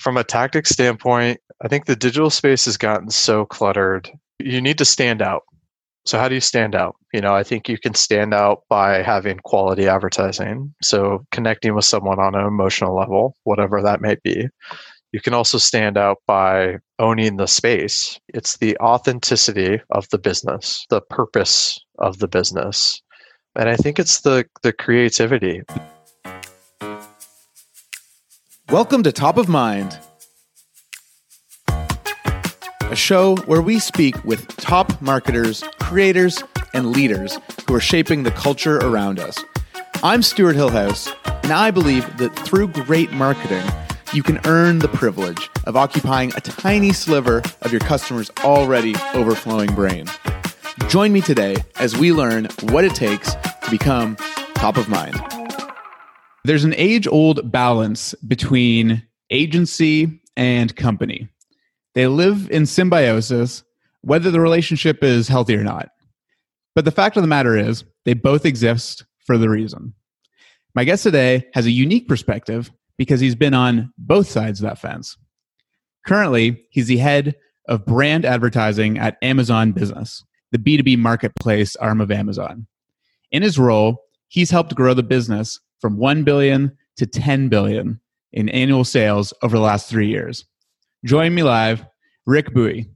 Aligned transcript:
from 0.00 0.16
a 0.16 0.24
tactic 0.24 0.66
standpoint, 0.66 1.40
I 1.62 1.68
think 1.68 1.84
the 1.84 1.94
digital 1.94 2.30
space 2.30 2.64
has 2.64 2.78
gotten 2.78 3.10
so 3.10 3.44
cluttered. 3.44 4.10
You 4.38 4.60
need 4.60 4.78
to 4.78 4.84
stand 4.84 5.20
out. 5.20 5.42
So, 6.06 6.18
how 6.18 6.28
do 6.28 6.34
you 6.34 6.40
stand 6.40 6.74
out? 6.74 6.96
You 7.12 7.20
know, 7.20 7.34
I 7.34 7.42
think 7.42 7.68
you 7.68 7.76
can 7.76 7.92
stand 7.92 8.32
out 8.32 8.62
by 8.70 9.02
having 9.02 9.36
quality 9.44 9.86
advertising. 9.86 10.74
So, 10.82 11.26
connecting 11.30 11.74
with 11.74 11.84
someone 11.84 12.18
on 12.18 12.34
an 12.34 12.46
emotional 12.46 12.96
level, 12.96 13.36
whatever 13.44 13.82
that 13.82 14.00
may 14.00 14.16
be. 14.24 14.48
You 15.12 15.20
can 15.20 15.34
also 15.34 15.58
stand 15.58 15.98
out 15.98 16.18
by 16.26 16.78
owning 16.98 17.36
the 17.36 17.46
space. 17.46 18.18
It's 18.28 18.56
the 18.56 18.78
authenticity 18.78 19.80
of 19.90 20.08
the 20.08 20.18
business, 20.18 20.86
the 20.88 21.02
purpose 21.02 21.78
of 21.98 22.18
the 22.20 22.28
business. 22.28 23.02
And 23.56 23.68
I 23.68 23.76
think 23.76 23.98
it's 23.98 24.20
the, 24.20 24.46
the 24.62 24.72
creativity. 24.72 25.62
Welcome 28.70 29.02
to 29.02 29.10
Top 29.10 29.36
of 29.36 29.48
Mind, 29.48 29.98
a 31.68 32.94
show 32.94 33.34
where 33.46 33.60
we 33.60 33.80
speak 33.80 34.22
with 34.24 34.46
top 34.58 35.02
marketers, 35.02 35.64
creators, 35.80 36.44
and 36.72 36.92
leaders 36.92 37.36
who 37.66 37.74
are 37.74 37.80
shaping 37.80 38.22
the 38.22 38.30
culture 38.30 38.76
around 38.76 39.18
us. 39.18 39.42
I'm 40.04 40.22
Stuart 40.22 40.54
Hillhouse, 40.54 41.12
and 41.42 41.52
I 41.52 41.72
believe 41.72 42.16
that 42.18 42.28
through 42.38 42.68
great 42.68 43.10
marketing, 43.10 43.64
you 44.12 44.22
can 44.22 44.38
earn 44.46 44.78
the 44.78 44.86
privilege 44.86 45.50
of 45.66 45.76
occupying 45.76 46.32
a 46.36 46.40
tiny 46.40 46.92
sliver 46.92 47.42
of 47.62 47.72
your 47.72 47.80
customer's 47.80 48.30
already 48.44 48.94
overflowing 49.14 49.74
brain. 49.74 50.06
Join 50.86 51.12
me 51.12 51.22
today 51.22 51.56
as 51.80 51.96
we 51.96 52.12
learn 52.12 52.46
what 52.68 52.84
it 52.84 52.94
takes 52.94 53.34
to 53.34 53.68
become 53.68 54.14
top 54.54 54.76
of 54.76 54.88
mind. 54.88 55.20
There's 56.44 56.64
an 56.64 56.74
age 56.76 57.06
old 57.06 57.50
balance 57.50 58.14
between 58.26 59.06
agency 59.30 60.20
and 60.36 60.74
company. 60.74 61.28
They 61.94 62.06
live 62.06 62.50
in 62.50 62.66
symbiosis, 62.66 63.62
whether 64.00 64.30
the 64.30 64.40
relationship 64.40 65.04
is 65.04 65.28
healthy 65.28 65.56
or 65.56 65.64
not. 65.64 65.90
But 66.74 66.84
the 66.84 66.90
fact 66.90 67.16
of 67.16 67.22
the 67.22 67.28
matter 67.28 67.56
is, 67.56 67.84
they 68.04 68.14
both 68.14 68.46
exist 68.46 69.04
for 69.26 69.36
the 69.36 69.50
reason. 69.50 69.92
My 70.74 70.84
guest 70.84 71.02
today 71.02 71.46
has 71.52 71.66
a 71.66 71.70
unique 71.70 72.08
perspective 72.08 72.70
because 72.96 73.20
he's 73.20 73.34
been 73.34 73.54
on 73.54 73.92
both 73.98 74.28
sides 74.28 74.60
of 74.60 74.64
that 74.64 74.78
fence. 74.78 75.16
Currently, 76.06 76.64
he's 76.70 76.86
the 76.86 76.96
head 76.96 77.34
of 77.68 77.84
brand 77.84 78.24
advertising 78.24 78.98
at 78.98 79.18
Amazon 79.20 79.72
Business, 79.72 80.24
the 80.52 80.58
B2B 80.58 80.96
marketplace 80.98 81.76
arm 81.76 82.00
of 82.00 82.10
Amazon. 82.10 82.66
In 83.30 83.42
his 83.42 83.58
role, 83.58 84.04
he's 84.28 84.50
helped 84.50 84.74
grow 84.74 84.94
the 84.94 85.02
business 85.02 85.60
from 85.80 85.96
1 85.96 86.24
billion 86.24 86.76
to 86.96 87.06
10 87.06 87.48
billion 87.48 88.00
in 88.32 88.48
annual 88.50 88.84
sales 88.84 89.32
over 89.42 89.56
the 89.56 89.62
last 89.62 89.88
three 89.88 90.08
years. 90.08 90.44
Join 91.04 91.34
me 91.34 91.42
live, 91.42 91.84
Rick 92.26 92.52
Buie. 92.54 92.88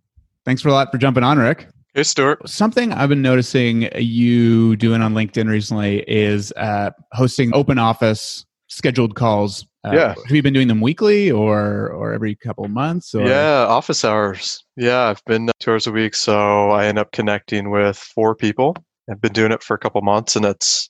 Thanks 0.44 0.60
for 0.62 0.68
a 0.68 0.72
lot 0.72 0.92
for 0.92 0.98
jumping 0.98 1.24
on, 1.24 1.38
Rick. 1.38 1.68
Hey, 1.94 2.02
Stuart. 2.02 2.48
Something 2.48 2.92
I've 2.92 3.08
been 3.08 3.22
noticing 3.22 3.88
you 3.96 4.76
doing 4.76 5.00
on 5.00 5.14
LinkedIn 5.14 5.48
recently 5.48 6.04
is 6.08 6.52
uh, 6.56 6.90
hosting 7.12 7.54
open 7.54 7.78
office 7.78 8.44
scheduled 8.66 9.14
calls. 9.14 9.64
Uh, 9.84 9.92
yeah. 9.92 10.08
Have 10.08 10.30
you 10.30 10.42
been 10.42 10.52
doing 10.52 10.68
them 10.68 10.80
weekly 10.80 11.30
or 11.30 11.88
or 11.90 12.12
every 12.12 12.34
couple 12.34 12.64
of 12.64 12.70
months? 12.70 13.14
Or? 13.14 13.26
Yeah, 13.26 13.66
office 13.68 14.04
hours. 14.04 14.64
Yeah, 14.76 15.04
I've 15.04 15.24
been 15.26 15.50
two 15.60 15.70
hours 15.70 15.86
a 15.86 15.92
week, 15.92 16.14
so 16.14 16.70
I 16.70 16.86
end 16.86 16.98
up 16.98 17.12
connecting 17.12 17.70
with 17.70 17.96
four 17.96 18.34
people. 18.34 18.76
I've 19.10 19.20
been 19.20 19.32
doing 19.32 19.52
it 19.52 19.62
for 19.62 19.74
a 19.74 19.78
couple 19.78 20.00
months, 20.02 20.36
and 20.36 20.44
it's 20.44 20.88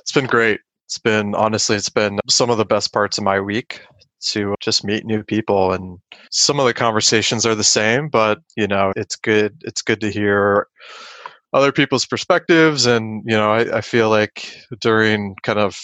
it's 0.00 0.12
been 0.12 0.26
great. 0.26 0.60
It's 0.92 0.98
been 0.98 1.34
honestly, 1.34 1.74
it's 1.74 1.88
been 1.88 2.20
some 2.28 2.50
of 2.50 2.58
the 2.58 2.66
best 2.66 2.92
parts 2.92 3.16
of 3.16 3.24
my 3.24 3.40
week 3.40 3.80
to 4.24 4.54
just 4.60 4.84
meet 4.84 5.06
new 5.06 5.22
people 5.22 5.72
and 5.72 5.98
some 6.30 6.60
of 6.60 6.66
the 6.66 6.74
conversations 6.74 7.46
are 7.46 7.54
the 7.54 7.64
same 7.64 8.10
but 8.10 8.40
you 8.56 8.66
know 8.66 8.92
it's 8.94 9.16
good 9.16 9.56
it's 9.62 9.80
good 9.80 10.02
to 10.02 10.10
hear 10.10 10.66
other 11.54 11.72
people's 11.72 12.04
perspectives 12.04 12.84
and 12.84 13.24
you 13.26 13.34
know 13.34 13.50
i, 13.50 13.78
I 13.78 13.80
feel 13.80 14.10
like 14.10 14.54
during 14.80 15.34
kind 15.42 15.58
of 15.58 15.80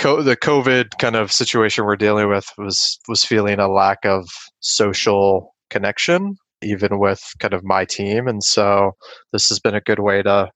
co- 0.00 0.20
the 0.20 0.36
covid 0.36 0.98
kind 0.98 1.14
of 1.14 1.30
situation 1.30 1.84
we're 1.84 1.94
dealing 1.94 2.28
with 2.28 2.50
was 2.58 2.98
was 3.06 3.24
feeling 3.24 3.60
a 3.60 3.68
lack 3.68 4.04
of 4.04 4.28
social 4.58 5.54
connection 5.70 6.36
even 6.60 6.98
with 6.98 7.22
kind 7.38 7.54
of 7.54 7.62
my 7.62 7.84
team 7.84 8.26
and 8.26 8.42
so 8.42 8.92
this 9.32 9.48
has 9.48 9.60
been 9.60 9.76
a 9.76 9.80
good 9.80 10.00
way 10.00 10.22
to 10.22 10.50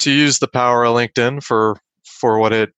to 0.00 0.10
use 0.10 0.40
the 0.40 0.48
power 0.48 0.84
of 0.84 0.96
linkedin 0.96 1.40
for 1.42 1.76
for 2.02 2.38
what 2.40 2.52
it 2.52 2.74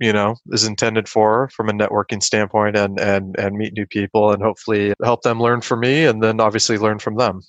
you 0.00 0.12
know 0.12 0.36
is 0.50 0.64
intended 0.64 1.08
for 1.08 1.48
from 1.48 1.68
a 1.68 1.72
networking 1.72 2.22
standpoint 2.22 2.76
and 2.76 2.98
and 2.98 3.38
and 3.38 3.56
meet 3.56 3.74
new 3.74 3.86
people 3.86 4.32
and 4.32 4.42
hopefully 4.42 4.92
help 5.02 5.22
them 5.22 5.40
learn 5.40 5.60
from 5.60 5.80
me 5.80 6.04
and 6.04 6.22
then 6.22 6.40
obviously 6.40 6.78
learn 6.78 6.98
from 6.98 7.16
them. 7.16 7.40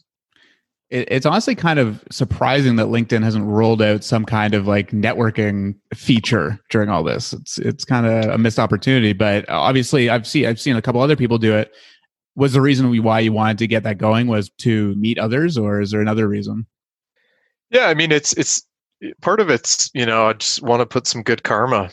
It's 0.92 1.26
honestly 1.26 1.56
kind 1.56 1.80
of 1.80 2.04
surprising 2.12 2.76
that 2.76 2.88
linkedin 2.88 3.24
hasn't 3.24 3.46
rolled 3.46 3.82
out 3.82 4.04
some 4.04 4.24
kind 4.24 4.54
of 4.54 4.68
like 4.68 4.92
networking 4.92 5.76
feature 5.96 6.60
during 6.70 6.90
all 6.90 7.04
this. 7.04 7.34
It's 7.34 7.58
it's 7.58 7.86
kind 7.86 8.06
of 8.06 8.30
a 8.32 8.38
missed 8.38 8.60
opportunity 8.60 9.14
but 9.14 9.50
obviously 9.50 10.10
i've 10.10 10.28
seen 10.28 10.46
i've 10.46 10.60
seen 10.60 10.76
a 10.76 10.82
couple 10.82 11.02
other 11.02 11.16
people 11.16 11.38
do 11.38 11.56
it. 11.56 11.72
Was 12.36 12.54
the 12.54 12.62
reason 12.62 13.02
why 13.02 13.22
you 13.22 13.32
wanted 13.32 13.58
to 13.60 13.68
get 13.68 13.84
that 13.84 13.98
going 13.98 14.28
was 14.28 14.50
to 14.60 14.94
meet 14.96 15.18
others 15.18 15.58
or 15.58 15.82
is 15.82 15.92
there 15.92 16.02
another 16.02 16.28
reason? 16.28 16.68
Yeah 17.72 17.88
i 17.88 17.96
mean 17.96 18.12
it's 18.12 18.34
it's 18.34 18.68
part 19.22 19.40
of 19.40 19.50
it's 19.50 19.90
you 19.94 20.06
know 20.06 20.28
i 20.28 20.34
just 20.34 20.62
want 20.62 20.82
to 20.82 20.86
put 20.86 21.08
some 21.08 21.24
good 21.24 21.44
karma 21.44 21.90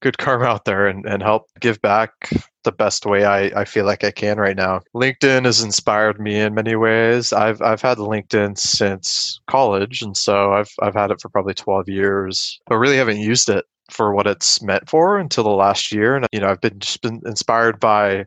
good 0.00 0.18
karma 0.18 0.46
out 0.46 0.64
there 0.64 0.86
and, 0.86 1.06
and 1.06 1.22
help 1.22 1.46
give 1.60 1.80
back 1.82 2.30
the 2.64 2.72
best 2.72 3.06
way 3.06 3.24
I, 3.24 3.60
I 3.60 3.64
feel 3.64 3.86
like 3.86 4.04
I 4.04 4.10
can 4.10 4.38
right 4.38 4.56
now. 4.56 4.80
LinkedIn 4.94 5.44
has 5.44 5.62
inspired 5.62 6.20
me 6.20 6.38
in 6.38 6.54
many 6.54 6.76
ways. 6.76 7.32
I've 7.32 7.60
I've 7.62 7.82
had 7.82 7.98
LinkedIn 7.98 8.58
since 8.58 9.40
college 9.46 10.02
and 10.02 10.16
so 10.16 10.52
I've 10.52 10.70
I've 10.82 10.94
had 10.94 11.10
it 11.10 11.20
for 11.20 11.28
probably 11.28 11.54
12 11.54 11.88
years, 11.88 12.60
but 12.66 12.76
really 12.78 12.96
haven't 12.96 13.20
used 13.20 13.48
it 13.48 13.64
for 13.90 14.14
what 14.14 14.26
it's 14.26 14.62
meant 14.62 14.88
for 14.88 15.18
until 15.18 15.44
the 15.44 15.50
last 15.50 15.92
year. 15.92 16.16
And 16.16 16.26
you 16.32 16.40
know, 16.40 16.48
I've 16.48 16.60
been 16.60 16.78
just 16.78 17.02
been 17.02 17.20
inspired 17.26 17.80
by 17.80 18.26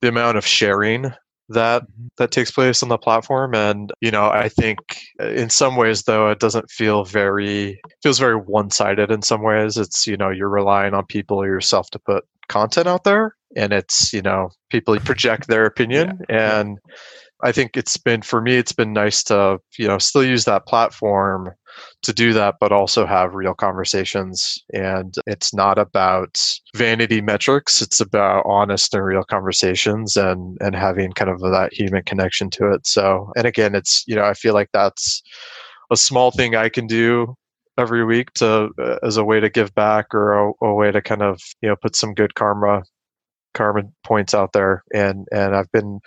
the 0.00 0.08
amount 0.08 0.38
of 0.38 0.46
sharing 0.46 1.12
that 1.52 1.82
mm-hmm. 1.82 2.06
that 2.16 2.30
takes 2.30 2.50
place 2.50 2.82
on 2.82 2.88
the 2.88 2.98
platform 2.98 3.54
and 3.54 3.92
you 4.00 4.10
know 4.10 4.28
i 4.30 4.48
think 4.48 4.78
uh, 5.20 5.28
in 5.28 5.50
some 5.50 5.76
ways 5.76 6.02
though 6.02 6.30
it 6.30 6.40
doesn't 6.40 6.70
feel 6.70 7.04
very 7.04 7.80
feels 8.02 8.18
very 8.18 8.36
one-sided 8.36 9.10
in 9.10 9.22
some 9.22 9.42
ways 9.42 9.76
it's 9.76 10.06
you 10.06 10.16
know 10.16 10.30
you're 10.30 10.48
relying 10.48 10.94
on 10.94 11.04
people 11.06 11.40
or 11.40 11.46
yourself 11.46 11.90
to 11.90 11.98
put 11.98 12.24
content 12.48 12.86
out 12.86 13.04
there 13.04 13.36
and 13.56 13.72
it's 13.72 14.12
you 14.12 14.22
know 14.22 14.50
people 14.70 14.98
project 15.00 15.46
their 15.46 15.64
opinion 15.64 16.20
yeah. 16.28 16.60
and 16.60 16.78
i 17.42 17.52
think 17.52 17.76
it's 17.76 17.96
been 17.96 18.22
for 18.22 18.40
me 18.40 18.56
it's 18.56 18.72
been 18.72 18.92
nice 18.92 19.22
to 19.22 19.58
you 19.78 19.86
know 19.86 19.98
still 19.98 20.24
use 20.24 20.44
that 20.44 20.66
platform 20.66 21.52
to 22.02 22.12
do 22.12 22.32
that, 22.32 22.56
but 22.60 22.72
also 22.72 23.06
have 23.06 23.34
real 23.34 23.54
conversations. 23.54 24.58
And 24.72 25.14
it's 25.26 25.54
not 25.54 25.78
about 25.78 26.42
vanity 26.74 27.20
metrics. 27.20 27.80
It's 27.80 28.00
about 28.00 28.44
honest 28.46 28.94
and 28.94 29.04
real 29.04 29.24
conversations 29.24 30.16
and, 30.16 30.58
and 30.60 30.74
having 30.74 31.12
kind 31.12 31.30
of 31.30 31.40
that 31.40 31.72
human 31.72 32.02
connection 32.04 32.50
to 32.50 32.72
it. 32.72 32.86
So, 32.86 33.32
and 33.36 33.46
again, 33.46 33.74
it's, 33.74 34.04
you 34.06 34.16
know, 34.16 34.24
I 34.24 34.34
feel 34.34 34.54
like 34.54 34.70
that's 34.72 35.22
a 35.90 35.96
small 35.96 36.30
thing 36.30 36.56
I 36.56 36.68
can 36.68 36.86
do 36.86 37.34
every 37.78 38.04
week 38.04 38.32
to 38.34 38.70
uh, 38.78 38.96
as 39.02 39.16
a 39.16 39.24
way 39.24 39.40
to 39.40 39.48
give 39.48 39.74
back 39.74 40.14
or 40.14 40.32
a, 40.32 40.52
a 40.62 40.74
way 40.74 40.90
to 40.90 41.00
kind 41.00 41.22
of, 41.22 41.40
you 41.62 41.68
know, 41.68 41.76
put 41.76 41.96
some 41.96 42.14
good 42.14 42.34
karma 42.34 42.82
karma 43.54 43.82
points 44.02 44.32
out 44.32 44.54
there 44.54 44.82
and 44.94 45.26
and 45.30 45.54
I've 45.54 45.70
been 45.72 46.00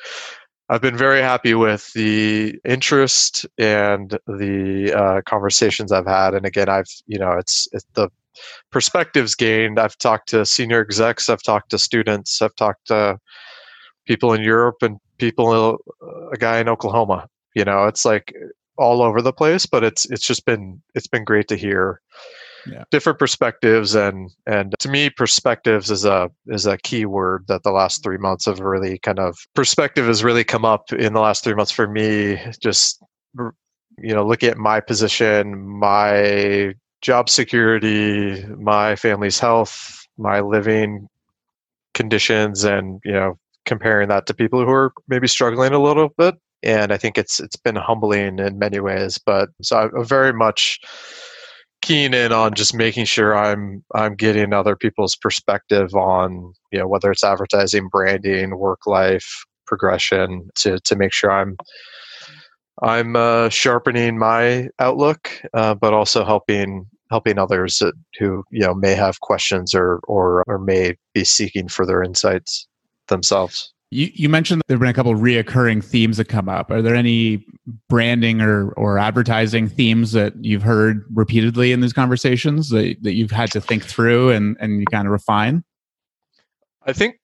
I've 0.69 0.81
been 0.81 0.97
very 0.97 1.21
happy 1.21 1.53
with 1.53 1.93
the 1.93 2.59
interest 2.65 3.45
and 3.57 4.17
the 4.25 4.93
uh, 4.95 5.21
conversations 5.25 5.91
I've 5.91 6.07
had. 6.07 6.33
And 6.33 6.45
again, 6.45 6.69
I've 6.69 6.89
you 7.05 7.19
know 7.19 7.33
it's, 7.33 7.67
it's 7.71 7.85
the 7.93 8.09
perspectives 8.71 9.35
gained. 9.35 9.79
I've 9.79 9.97
talked 9.97 10.29
to 10.29 10.45
senior 10.45 10.81
execs, 10.81 11.29
I've 11.29 11.43
talked 11.43 11.69
to 11.71 11.77
students, 11.77 12.41
I've 12.41 12.55
talked 12.55 12.87
to 12.87 13.19
people 14.05 14.33
in 14.33 14.41
Europe 14.41 14.77
and 14.81 14.97
people, 15.17 15.77
a 16.33 16.37
guy 16.37 16.59
in 16.59 16.69
Oklahoma. 16.69 17.27
You 17.53 17.65
know, 17.65 17.85
it's 17.85 18.03
like 18.03 18.33
all 18.77 19.01
over 19.01 19.21
the 19.21 19.33
place, 19.33 19.65
but 19.65 19.83
it's 19.83 20.09
it's 20.09 20.25
just 20.25 20.45
been 20.45 20.81
it's 20.95 21.07
been 21.07 21.23
great 21.23 21.47
to 21.49 21.55
hear 21.55 22.01
yeah. 22.67 22.83
different 22.91 23.19
perspectives 23.19 23.95
and 23.95 24.31
and 24.45 24.75
to 24.79 24.89
me 24.89 25.09
perspectives 25.09 25.91
is 25.91 26.05
a 26.05 26.29
is 26.47 26.65
a 26.65 26.77
key 26.77 27.05
word 27.05 27.45
that 27.47 27.63
the 27.63 27.71
last 27.71 28.03
three 28.03 28.17
months 28.17 28.45
have 28.45 28.59
really 28.59 28.97
kind 28.99 29.19
of 29.19 29.37
perspective 29.53 30.05
has 30.07 30.23
really 30.23 30.43
come 30.43 30.65
up 30.65 30.91
in 30.93 31.13
the 31.13 31.19
last 31.19 31.43
three 31.43 31.53
months 31.53 31.71
for 31.71 31.87
me 31.87 32.39
just 32.59 33.03
you 33.97 34.13
know 34.13 34.25
looking 34.25 34.49
at 34.49 34.57
my 34.57 34.79
position 34.79 35.67
my 35.67 36.73
job 37.01 37.29
security 37.29 38.43
my 38.57 38.95
family's 38.95 39.39
health 39.39 40.05
my 40.17 40.39
living 40.39 41.07
conditions 41.93 42.63
and 42.63 42.99
you 43.03 43.11
know 43.11 43.37
comparing 43.65 44.09
that 44.09 44.25
to 44.27 44.33
people 44.33 44.63
who 44.63 44.71
are 44.71 44.93
maybe 45.07 45.27
struggling 45.27 45.73
a 45.73 45.81
little 45.81 46.09
bit 46.17 46.35
and 46.63 46.91
i 46.91 46.97
think 46.97 47.17
it's 47.17 47.39
it's 47.39 47.55
been 47.55 47.75
humbling 47.75 48.39
in 48.39 48.59
many 48.59 48.79
ways 48.79 49.17
but 49.17 49.49
so 49.61 49.77
i'm 49.77 50.05
very 50.05 50.33
much 50.33 50.79
keen 51.85 52.15
in 52.15 52.31
on 52.31 52.53
just 52.55 52.73
making 52.73 53.05
sure 53.05 53.37
I'm 53.37 53.83
I'm 53.93 54.15
getting 54.15 54.53
other 54.53 54.75
people's 54.75 55.15
perspective 55.15 55.93
on 55.93 56.53
you 56.71 56.79
know 56.79 56.87
whether 56.87 57.11
it's 57.11 57.23
advertising, 57.23 57.89
branding, 57.89 58.57
work 58.57 58.87
life 58.87 59.45
progression 59.67 60.49
to 60.55 60.79
to 60.79 60.95
make 60.95 61.13
sure 61.13 61.31
I'm 61.31 61.55
I'm 62.81 63.15
uh, 63.15 63.49
sharpening 63.49 64.17
my 64.17 64.69
outlook, 64.79 65.29
uh, 65.53 65.75
but 65.75 65.93
also 65.93 66.25
helping 66.25 66.87
helping 67.11 67.37
others 67.37 67.77
that, 67.79 67.93
who 68.17 68.43
you 68.51 68.61
know 68.61 68.73
may 68.73 68.95
have 68.95 69.21
questions 69.21 69.75
or 69.75 69.99
or 70.07 70.43
or 70.47 70.57
may 70.57 70.95
be 71.13 71.23
seeking 71.23 71.67
further 71.67 72.01
insights 72.01 72.67
themselves. 73.09 73.74
You, 73.91 74.09
you 74.13 74.29
mentioned 74.29 74.61
there 74.67 74.75
have 74.75 74.81
been 74.81 74.89
a 74.89 74.93
couple 74.93 75.13
reoccurring 75.13 75.83
themes 75.83 76.17
that 76.17 76.25
come 76.25 76.49
up. 76.49 76.71
Are 76.71 76.81
there 76.81 76.95
any 76.95 77.45
branding 77.87 78.41
or, 78.41 78.71
or 78.71 78.97
advertising 78.97 79.69
themes 79.69 80.11
that 80.11 80.33
you've 80.43 80.63
heard 80.63 81.05
repeatedly 81.13 81.71
in 81.71 81.81
these 81.81 81.93
conversations 81.93 82.69
that, 82.69 82.97
that 83.03 83.13
you've 83.13 83.31
had 83.31 83.51
to 83.51 83.61
think 83.61 83.83
through 83.85 84.31
and, 84.31 84.57
and 84.59 84.79
you 84.79 84.85
kind 84.87 85.07
of 85.07 85.11
refine? 85.11 85.63
I 86.85 86.93
think, 86.93 87.19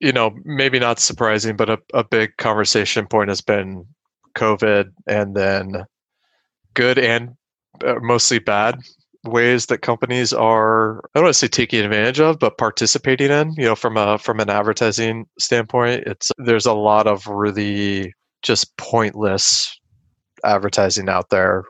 you 0.00 0.12
know, 0.12 0.34
maybe 0.44 0.78
not 0.78 1.00
surprising, 1.00 1.56
but 1.56 1.68
a, 1.68 1.78
a 1.92 2.04
big 2.04 2.36
conversation 2.36 3.06
point 3.06 3.28
has 3.28 3.40
been 3.40 3.84
COVID 4.36 4.90
and 5.06 5.34
then 5.34 5.84
good 6.74 6.98
and 6.98 7.34
uh, 7.84 7.96
mostly 8.00 8.38
bad 8.38 8.78
ways 9.30 9.66
that 9.66 9.78
companies 9.78 10.32
are 10.32 10.98
I 10.98 11.18
don't 11.18 11.24
want 11.24 11.34
to 11.34 11.38
say 11.38 11.48
taking 11.48 11.84
advantage 11.84 12.20
of, 12.20 12.38
but 12.38 12.58
participating 12.58 13.30
in. 13.30 13.52
You 13.56 13.66
know, 13.66 13.74
from 13.74 13.96
a 13.96 14.18
from 14.18 14.40
an 14.40 14.50
advertising 14.50 15.26
standpoint, 15.38 16.04
it's 16.06 16.32
there's 16.38 16.66
a 16.66 16.72
lot 16.72 17.06
of 17.06 17.26
really 17.26 18.14
just 18.42 18.76
pointless 18.76 19.78
advertising 20.44 21.08
out 21.08 21.30
there. 21.30 21.64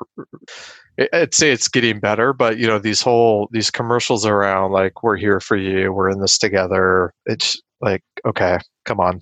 I'd 1.12 1.34
say 1.34 1.52
it's 1.52 1.68
getting 1.68 2.00
better, 2.00 2.32
but 2.32 2.58
you 2.58 2.66
know 2.66 2.78
these 2.78 3.00
whole 3.00 3.48
these 3.52 3.70
commercials 3.70 4.26
around 4.26 4.72
like 4.72 5.02
we're 5.02 5.16
here 5.16 5.40
for 5.40 5.56
you, 5.56 5.92
we're 5.92 6.10
in 6.10 6.20
this 6.20 6.38
together. 6.38 7.12
It's 7.26 7.60
like 7.80 8.02
okay, 8.26 8.58
come 8.84 9.00
on. 9.00 9.20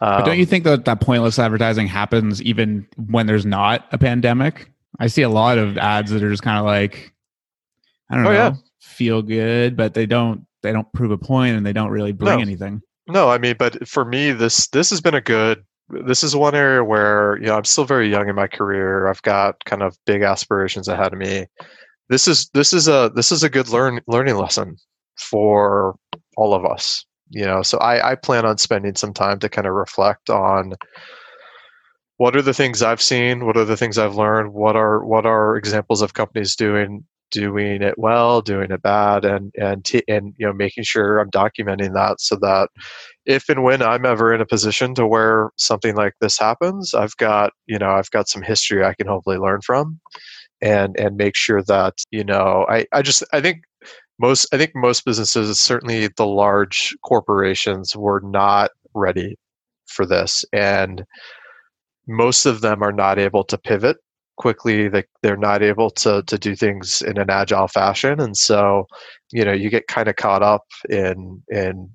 Um, 0.00 0.20
but 0.20 0.24
don't 0.24 0.38
you 0.38 0.44
um, 0.44 0.48
think 0.48 0.64
that 0.64 0.84
that 0.84 1.00
pointless 1.00 1.38
advertising 1.38 1.88
happens 1.88 2.40
even 2.42 2.86
when 3.08 3.26
there's 3.26 3.44
not 3.44 3.86
a 3.92 3.98
pandemic? 3.98 4.70
I 4.98 5.08
see 5.08 5.22
a 5.22 5.28
lot 5.28 5.58
of 5.58 5.76
ads 5.78 6.10
that 6.10 6.22
are 6.22 6.30
just 6.30 6.42
kind 6.42 6.58
of 6.58 6.64
like 6.64 7.12
I 8.10 8.16
don't 8.16 8.26
oh, 8.26 8.30
know, 8.30 8.34
yeah. 8.34 8.54
feel 8.80 9.22
good, 9.22 9.76
but 9.76 9.94
they 9.94 10.06
don't 10.06 10.46
they 10.62 10.72
don't 10.72 10.92
prove 10.92 11.10
a 11.10 11.18
point 11.18 11.56
and 11.56 11.64
they 11.64 11.72
don't 11.72 11.90
really 11.90 12.12
bring 12.12 12.36
no. 12.36 12.42
anything. 12.42 12.82
No, 13.06 13.30
I 13.30 13.38
mean, 13.38 13.56
but 13.58 13.88
for 13.88 14.04
me, 14.04 14.32
this 14.32 14.66
this 14.68 14.90
has 14.90 15.00
been 15.00 15.14
a 15.14 15.20
good. 15.20 15.64
This 15.88 16.22
is 16.22 16.36
one 16.36 16.54
area 16.54 16.84
where 16.84 17.38
you 17.38 17.46
know 17.46 17.56
I'm 17.56 17.64
still 17.64 17.84
very 17.84 18.08
young 18.08 18.28
in 18.28 18.34
my 18.34 18.46
career. 18.46 19.08
I've 19.08 19.22
got 19.22 19.64
kind 19.64 19.82
of 19.82 19.96
big 20.06 20.22
aspirations 20.22 20.88
ahead 20.88 21.12
of 21.12 21.18
me. 21.18 21.46
This 22.08 22.28
is 22.28 22.48
this 22.54 22.72
is 22.72 22.88
a 22.88 23.10
this 23.14 23.32
is 23.32 23.42
a 23.42 23.48
good 23.48 23.68
learn 23.68 24.00
learning 24.06 24.36
lesson 24.36 24.76
for 25.16 25.96
all 26.36 26.54
of 26.54 26.64
us. 26.64 27.04
You 27.30 27.44
know, 27.44 27.62
so 27.62 27.78
I, 27.78 28.12
I 28.12 28.14
plan 28.16 28.44
on 28.44 28.58
spending 28.58 28.96
some 28.96 29.14
time 29.14 29.38
to 29.38 29.48
kind 29.48 29.66
of 29.66 29.74
reflect 29.74 30.30
on 30.30 30.74
what 32.16 32.34
are 32.36 32.42
the 32.42 32.54
things 32.54 32.82
I've 32.82 33.00
seen, 33.00 33.46
what 33.46 33.56
are 33.56 33.64
the 33.64 33.76
things 33.76 33.98
I've 33.98 34.16
learned, 34.16 34.52
what 34.52 34.76
are 34.76 35.04
what 35.04 35.26
are 35.26 35.56
examples 35.56 36.02
of 36.02 36.14
companies 36.14 36.56
doing 36.56 37.04
doing 37.30 37.82
it 37.82 37.98
well, 37.98 38.40
doing 38.42 38.70
it 38.70 38.82
bad, 38.82 39.24
and 39.24 39.52
and 39.56 39.84
t- 39.84 40.04
and 40.08 40.34
you 40.38 40.46
know 40.46 40.52
making 40.52 40.84
sure 40.84 41.18
I'm 41.18 41.30
documenting 41.30 41.94
that 41.94 42.20
so 42.20 42.36
that 42.36 42.68
if 43.26 43.48
and 43.48 43.62
when 43.62 43.82
I'm 43.82 44.04
ever 44.06 44.34
in 44.34 44.40
a 44.40 44.46
position 44.46 44.94
to 44.96 45.06
where 45.06 45.50
something 45.56 45.94
like 45.96 46.14
this 46.20 46.38
happens, 46.38 46.94
I've 46.94 47.16
got 47.16 47.52
you 47.66 47.78
know 47.78 47.90
I've 47.90 48.10
got 48.10 48.28
some 48.28 48.42
history 48.42 48.84
I 48.84 48.94
can 48.94 49.06
hopefully 49.06 49.38
learn 49.38 49.60
from, 49.62 50.00
and 50.60 50.98
and 50.98 51.16
make 51.16 51.36
sure 51.36 51.62
that 51.64 51.94
you 52.10 52.24
know 52.24 52.66
I 52.68 52.86
I 52.92 53.02
just 53.02 53.24
I 53.32 53.40
think 53.40 53.62
most 54.18 54.46
I 54.52 54.58
think 54.58 54.72
most 54.74 55.04
businesses, 55.04 55.58
certainly 55.58 56.08
the 56.08 56.26
large 56.26 56.94
corporations, 57.04 57.96
were 57.96 58.20
not 58.24 58.70
ready 58.94 59.36
for 59.86 60.06
this, 60.06 60.44
and 60.52 61.04
most 62.08 62.46
of 62.46 62.60
them 62.60 62.82
are 62.82 62.92
not 62.92 63.18
able 63.18 63.44
to 63.44 63.58
pivot 63.58 63.96
quickly 64.40 64.88
they, 64.88 65.04
they're 65.22 65.36
not 65.36 65.62
able 65.62 65.90
to 65.90 66.22
to 66.26 66.38
do 66.38 66.56
things 66.56 67.02
in 67.02 67.18
an 67.18 67.28
agile 67.28 67.68
fashion. 67.68 68.18
And 68.20 68.36
so 68.36 68.86
you 69.32 69.44
know 69.44 69.52
you 69.52 69.68
get 69.68 69.86
kind 69.86 70.08
of 70.08 70.16
caught 70.16 70.42
up 70.42 70.64
in 70.88 71.42
in 71.50 71.90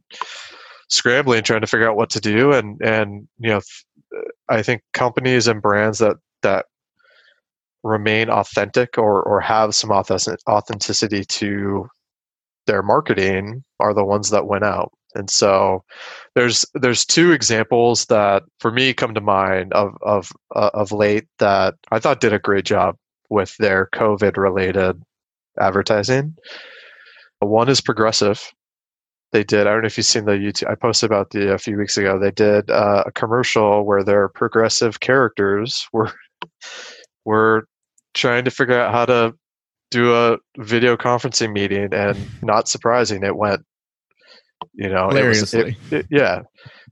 scrambling 0.89 1.43
trying 1.43 1.61
to 1.61 1.67
figure 1.67 1.89
out 1.89 1.97
what 1.97 2.11
to 2.11 2.21
do. 2.21 2.53
And 2.53 2.79
and 2.81 3.27
you 3.39 3.49
know 3.49 3.61
i 4.47 4.61
think 4.61 4.81
companies 4.93 5.47
and 5.47 5.61
brands 5.61 5.97
that 5.99 6.17
that 6.41 6.67
remain 7.83 8.29
authentic 8.29 8.97
or 8.97 9.23
or 9.23 9.41
have 9.41 9.75
some 9.75 9.91
authenticity 9.91 11.25
to 11.25 11.87
their 12.67 12.83
marketing 12.83 13.63
are 13.79 13.93
the 13.93 14.05
ones 14.05 14.29
that 14.29 14.47
went 14.47 14.63
out 14.63 14.91
and 15.15 15.29
so 15.29 15.83
there's 16.35 16.65
there's 16.73 17.05
two 17.05 17.31
examples 17.31 18.05
that 18.05 18.43
for 18.59 18.71
me 18.71 18.93
come 18.93 19.13
to 19.13 19.21
mind 19.21 19.73
of 19.73 19.97
of 20.01 20.31
uh, 20.55 20.71
of 20.73 20.91
late 20.91 21.25
that 21.39 21.75
I 21.91 21.99
thought 21.99 22.19
did 22.19 22.33
a 22.33 22.39
great 22.39 22.65
job 22.65 22.97
with 23.29 23.55
their 23.57 23.89
COVID 23.93 24.37
related 24.37 25.01
advertising. 25.59 26.35
One 27.39 27.69
is 27.69 27.81
Progressive. 27.81 28.51
They 29.31 29.43
did. 29.43 29.67
I 29.67 29.71
don't 29.71 29.81
know 29.81 29.87
if 29.87 29.97
you've 29.97 30.05
seen 30.05 30.25
the 30.25 30.33
YouTube. 30.33 30.69
I 30.69 30.75
posted 30.75 31.09
about 31.09 31.31
the 31.31 31.53
a 31.53 31.57
few 31.57 31.77
weeks 31.77 31.97
ago. 31.97 32.17
They 32.19 32.31
did 32.31 32.69
uh, 32.69 33.03
a 33.05 33.11
commercial 33.11 33.85
where 33.85 34.03
their 34.03 34.29
progressive 34.29 34.99
characters 34.99 35.87
were 35.91 36.11
were 37.25 37.67
trying 38.13 38.45
to 38.45 38.51
figure 38.51 38.79
out 38.79 38.93
how 38.93 39.05
to 39.05 39.33
do 39.91 40.15
a 40.15 40.37
video 40.57 40.95
conferencing 40.95 41.53
meeting, 41.53 41.93
and 41.93 42.17
not 42.41 42.67
surprising, 42.67 43.23
it 43.23 43.35
went 43.35 43.65
you 44.75 44.89
know, 44.89 45.09
it 45.09 45.27
was, 45.27 45.53
it, 45.53 45.75
it, 45.91 46.05
yeah. 46.09 46.41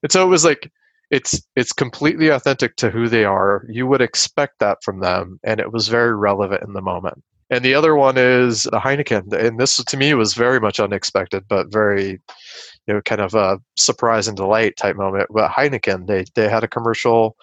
And 0.01 0.11
so 0.11 0.23
it 0.23 0.29
was 0.29 0.45
like 0.45 0.71
it's 1.11 1.41
it's 1.55 1.71
completely 1.71 2.29
authentic 2.29 2.75
to 2.77 2.89
who 2.89 3.07
they 3.07 3.25
are. 3.25 3.65
You 3.69 3.85
would 3.87 4.01
expect 4.01 4.59
that 4.59 4.79
from 4.83 4.99
them, 4.99 5.39
and 5.43 5.59
it 5.59 5.71
was 5.71 5.87
very 5.87 6.15
relevant 6.15 6.63
in 6.63 6.73
the 6.73 6.81
moment. 6.81 7.23
And 7.49 7.63
the 7.63 7.75
other 7.75 7.95
one 7.95 8.17
is 8.17 8.63
the 8.63 8.79
Heineken, 8.79 9.31
and 9.31 9.59
this 9.59 9.77
to 9.77 9.97
me 9.97 10.13
was 10.15 10.33
very 10.33 10.59
much 10.59 10.79
unexpected, 10.79 11.43
but 11.47 11.71
very, 11.71 12.19
you 12.87 12.93
know, 12.93 13.01
kind 13.01 13.21
of 13.21 13.35
a 13.35 13.59
surprise 13.75 14.27
and 14.27 14.35
delight 14.35 14.75
type 14.75 14.95
moment. 14.95 15.27
But 15.29 15.51
Heineken, 15.51 16.07
they 16.07 16.25
they 16.35 16.49
had 16.49 16.63
a 16.63 16.67
commercial 16.67 17.37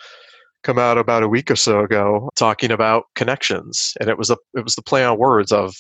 come 0.63 0.79
out 0.79 0.99
about 0.99 1.23
a 1.23 1.29
week 1.29 1.51
or 1.51 1.57
so 1.57 1.81
ago 1.81 2.29
talking 2.35 2.73
about 2.73 3.05
connections, 3.15 3.95
and 4.01 4.11
it 4.11 4.19
was 4.19 4.31
a 4.31 4.37
it 4.55 4.65
was 4.65 4.75
the 4.75 4.83
play 4.83 5.05
on 5.05 5.17
words 5.17 5.53
of, 5.53 5.75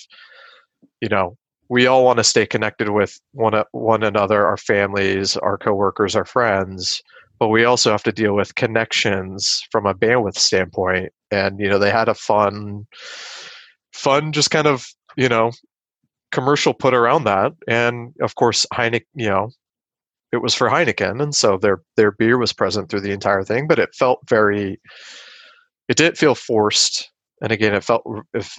you 1.00 1.08
know, 1.08 1.36
we 1.70 1.86
all 1.86 2.04
want 2.04 2.18
to 2.18 2.24
stay 2.24 2.44
connected 2.44 2.90
with 2.90 3.18
one 3.32 3.62
one 3.70 4.02
another, 4.02 4.44
our 4.44 4.56
families, 4.56 5.36
our 5.36 5.56
coworkers, 5.56 6.16
our 6.16 6.24
friends, 6.24 7.00
but 7.38 7.48
we 7.48 7.64
also 7.64 7.92
have 7.92 8.02
to 8.02 8.12
deal 8.12 8.34
with 8.34 8.56
connections 8.56 9.62
from 9.70 9.86
a 9.86 9.94
bandwidth 9.94 10.36
standpoint. 10.36 11.12
And 11.30 11.60
you 11.60 11.68
know, 11.68 11.78
they 11.78 11.92
had 11.92 12.08
a 12.08 12.14
fun, 12.14 12.86
fun, 13.92 14.32
just 14.32 14.50
kind 14.50 14.66
of 14.66 14.84
you 15.16 15.28
know, 15.28 15.52
commercial 16.32 16.74
put 16.74 16.92
around 16.92 17.24
that, 17.24 17.52
and 17.68 18.14
of 18.20 18.34
course 18.34 18.66
Heineken, 18.74 19.04
you 19.14 19.28
know, 19.28 19.50
it 20.32 20.38
was 20.38 20.54
for 20.54 20.68
Heineken, 20.68 21.22
and 21.22 21.34
so 21.34 21.56
their 21.56 21.82
their 21.96 22.10
beer 22.10 22.36
was 22.36 22.52
present 22.52 22.90
through 22.90 23.02
the 23.02 23.12
entire 23.12 23.44
thing, 23.44 23.68
but 23.68 23.78
it 23.78 23.94
felt 23.94 24.20
very, 24.28 24.80
it 25.88 25.96
didn't 25.96 26.18
feel 26.18 26.34
forced 26.34 27.10
and 27.40 27.52
again 27.52 27.74
it 27.74 27.84
felt 27.84 28.04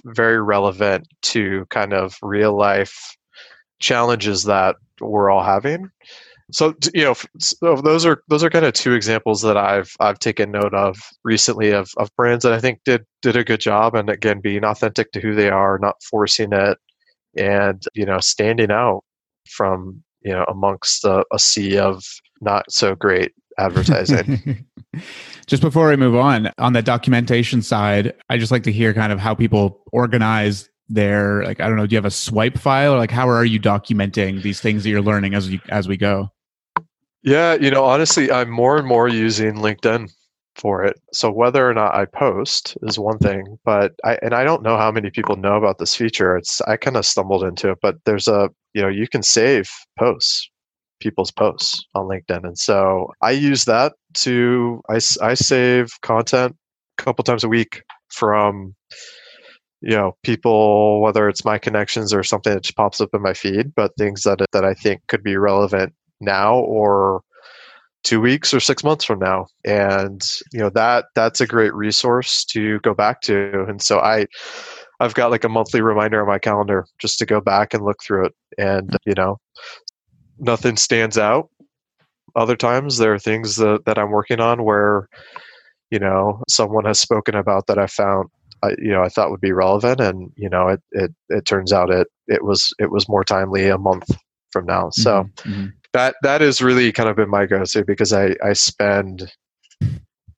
very 0.04 0.40
relevant 0.40 1.06
to 1.22 1.66
kind 1.70 1.92
of 1.92 2.16
real 2.22 2.56
life 2.56 3.16
challenges 3.80 4.44
that 4.44 4.76
we're 5.00 5.30
all 5.30 5.42
having. 5.42 5.90
So 6.52 6.74
you 6.92 7.04
know 7.04 7.14
so 7.38 7.76
those 7.76 8.04
are 8.04 8.22
those 8.28 8.44
are 8.44 8.50
kind 8.50 8.66
of 8.66 8.74
two 8.74 8.92
examples 8.92 9.40
that 9.40 9.56
i've 9.56 9.96
i've 10.00 10.18
taken 10.18 10.50
note 10.50 10.74
of 10.74 10.98
recently 11.24 11.70
of, 11.70 11.90
of 11.96 12.14
brands 12.14 12.42
that 12.42 12.52
i 12.52 12.60
think 12.60 12.80
did 12.84 13.06
did 13.22 13.36
a 13.36 13.44
good 13.44 13.60
job. 13.60 13.94
And 13.94 14.10
again 14.10 14.40
being 14.40 14.64
authentic 14.64 15.12
to 15.12 15.20
who 15.20 15.34
they 15.34 15.48
are 15.48 15.78
not 15.78 16.02
forcing 16.02 16.52
it 16.52 16.78
and 17.36 17.82
you 17.94 18.04
know 18.04 18.18
standing 18.20 18.70
out 18.70 19.02
from 19.48 20.02
you 20.22 20.32
know 20.32 20.44
amongst 20.48 21.04
a, 21.04 21.24
a 21.32 21.38
sea 21.38 21.78
of 21.78 22.04
not 22.40 22.70
so 22.70 22.94
great 22.94 23.32
advertising 23.58 24.66
Just 25.46 25.62
before 25.62 25.88
we 25.88 25.96
move 25.96 26.14
on, 26.14 26.50
on 26.58 26.72
the 26.72 26.82
documentation 26.82 27.62
side, 27.62 28.14
I 28.28 28.38
just 28.38 28.52
like 28.52 28.62
to 28.64 28.72
hear 28.72 28.94
kind 28.94 29.12
of 29.12 29.18
how 29.18 29.34
people 29.34 29.82
organize 29.92 30.68
their 30.88 31.44
like 31.44 31.60
I 31.60 31.68
don't 31.68 31.76
know, 31.76 31.86
do 31.86 31.94
you 31.94 31.98
have 31.98 32.04
a 32.04 32.10
swipe 32.10 32.58
file 32.58 32.94
or 32.94 32.98
like 32.98 33.10
how 33.10 33.28
are 33.28 33.44
you 33.44 33.58
documenting 33.58 34.42
these 34.42 34.60
things 34.60 34.82
that 34.82 34.90
you're 34.90 35.02
learning 35.02 35.34
as 35.34 35.50
you 35.50 35.60
as 35.70 35.88
we 35.88 35.96
go? 35.96 36.30
Yeah, 37.22 37.54
you 37.54 37.70
know, 37.70 37.84
honestly, 37.84 38.30
I'm 38.30 38.50
more 38.50 38.76
and 38.76 38.86
more 38.86 39.08
using 39.08 39.54
LinkedIn 39.54 40.12
for 40.56 40.84
it. 40.84 41.00
So 41.12 41.30
whether 41.30 41.68
or 41.68 41.72
not 41.72 41.94
I 41.94 42.04
post 42.04 42.76
is 42.82 42.98
one 42.98 43.18
thing, 43.18 43.58
but 43.64 43.92
I 44.04 44.18
and 44.22 44.34
I 44.34 44.44
don't 44.44 44.62
know 44.62 44.76
how 44.76 44.90
many 44.90 45.10
people 45.10 45.36
know 45.36 45.56
about 45.56 45.78
this 45.78 45.96
feature. 45.96 46.36
It's 46.36 46.60
I 46.62 46.76
kind 46.76 46.96
of 46.96 47.06
stumbled 47.06 47.44
into 47.44 47.70
it, 47.70 47.78
but 47.80 47.96
there's 48.04 48.28
a 48.28 48.50
you 48.74 48.82
know 48.82 48.88
you 48.88 49.08
can 49.08 49.22
save 49.22 49.70
posts 49.98 50.50
people's 51.02 51.30
posts 51.30 51.84
on 51.94 52.06
LinkedIn. 52.06 52.44
And 52.44 52.58
so 52.58 53.12
I 53.20 53.32
use 53.32 53.64
that 53.66 53.92
to, 54.14 54.82
I, 54.88 55.00
I 55.20 55.34
save 55.34 55.90
content 56.02 56.56
a 56.98 57.02
couple 57.02 57.24
times 57.24 57.44
a 57.44 57.48
week 57.48 57.82
from 58.08 58.74
you 59.82 59.96
know 59.96 60.16
people 60.22 61.00
whether 61.00 61.28
it's 61.28 61.44
my 61.44 61.58
connections 61.58 62.14
or 62.14 62.22
something 62.22 62.54
that 62.54 62.62
just 62.62 62.76
pops 62.76 63.00
up 63.00 63.10
in 63.12 63.20
my 63.20 63.34
feed 63.34 63.74
but 63.74 63.90
things 63.98 64.22
that 64.22 64.38
that 64.52 64.64
i 64.64 64.72
think 64.72 65.00
could 65.08 65.22
be 65.22 65.36
relevant 65.36 65.92
now 66.20 66.54
or 66.60 67.22
two 68.04 68.20
weeks 68.20 68.52
or 68.52 68.60
six 68.60 68.82
months 68.82 69.04
from 69.04 69.18
now 69.18 69.46
and 69.64 70.22
you 70.52 70.60
know 70.60 70.70
that 70.70 71.06
that's 71.14 71.40
a 71.40 71.46
great 71.46 71.74
resource 71.74 72.44
to 72.44 72.78
go 72.80 72.94
back 72.94 73.20
to 73.20 73.64
and 73.68 73.82
so 73.82 73.98
i 73.98 74.26
i've 75.00 75.14
got 75.14 75.30
like 75.30 75.44
a 75.44 75.48
monthly 75.48 75.80
reminder 75.80 76.20
on 76.20 76.28
my 76.28 76.38
calendar 76.38 76.86
just 76.98 77.18
to 77.18 77.26
go 77.26 77.40
back 77.40 77.74
and 77.74 77.84
look 77.84 78.02
through 78.02 78.24
it 78.24 78.32
and 78.58 78.96
you 79.04 79.14
know 79.16 79.36
nothing 80.42 80.76
stands 80.76 81.16
out 81.16 81.48
other 82.36 82.56
times 82.56 82.98
there 82.98 83.14
are 83.14 83.18
things 83.18 83.56
that, 83.56 83.82
that 83.86 83.98
i'm 83.98 84.10
working 84.10 84.40
on 84.40 84.64
where 84.64 85.08
you 85.90 85.98
know 85.98 86.42
someone 86.48 86.84
has 86.84 87.00
spoken 87.00 87.34
about 87.34 87.66
that 87.66 87.78
i 87.78 87.86
found 87.86 88.28
I, 88.62 88.70
you 88.78 88.90
know 88.90 89.02
I 89.02 89.08
thought 89.08 89.30
would 89.30 89.40
be 89.40 89.52
relevant, 89.52 90.00
and 90.00 90.30
you 90.36 90.48
know 90.48 90.68
it 90.68 90.80
it 90.92 91.12
it 91.28 91.44
turns 91.44 91.72
out 91.72 91.90
it 91.90 92.06
it 92.28 92.44
was 92.44 92.72
it 92.78 92.90
was 92.90 93.08
more 93.08 93.24
timely 93.24 93.68
a 93.68 93.78
month 93.78 94.10
from 94.50 94.66
now. 94.66 94.90
So 94.90 95.24
mm-hmm. 95.24 95.50
mm-hmm. 95.50 95.66
that 95.92 96.14
that 96.22 96.42
is 96.42 96.62
really 96.62 96.92
kind 96.92 97.08
of 97.08 97.16
been 97.16 97.30
my 97.30 97.46
go-to 97.46 97.84
because 97.84 98.12
I 98.12 98.36
I 98.44 98.52
spend 98.52 99.32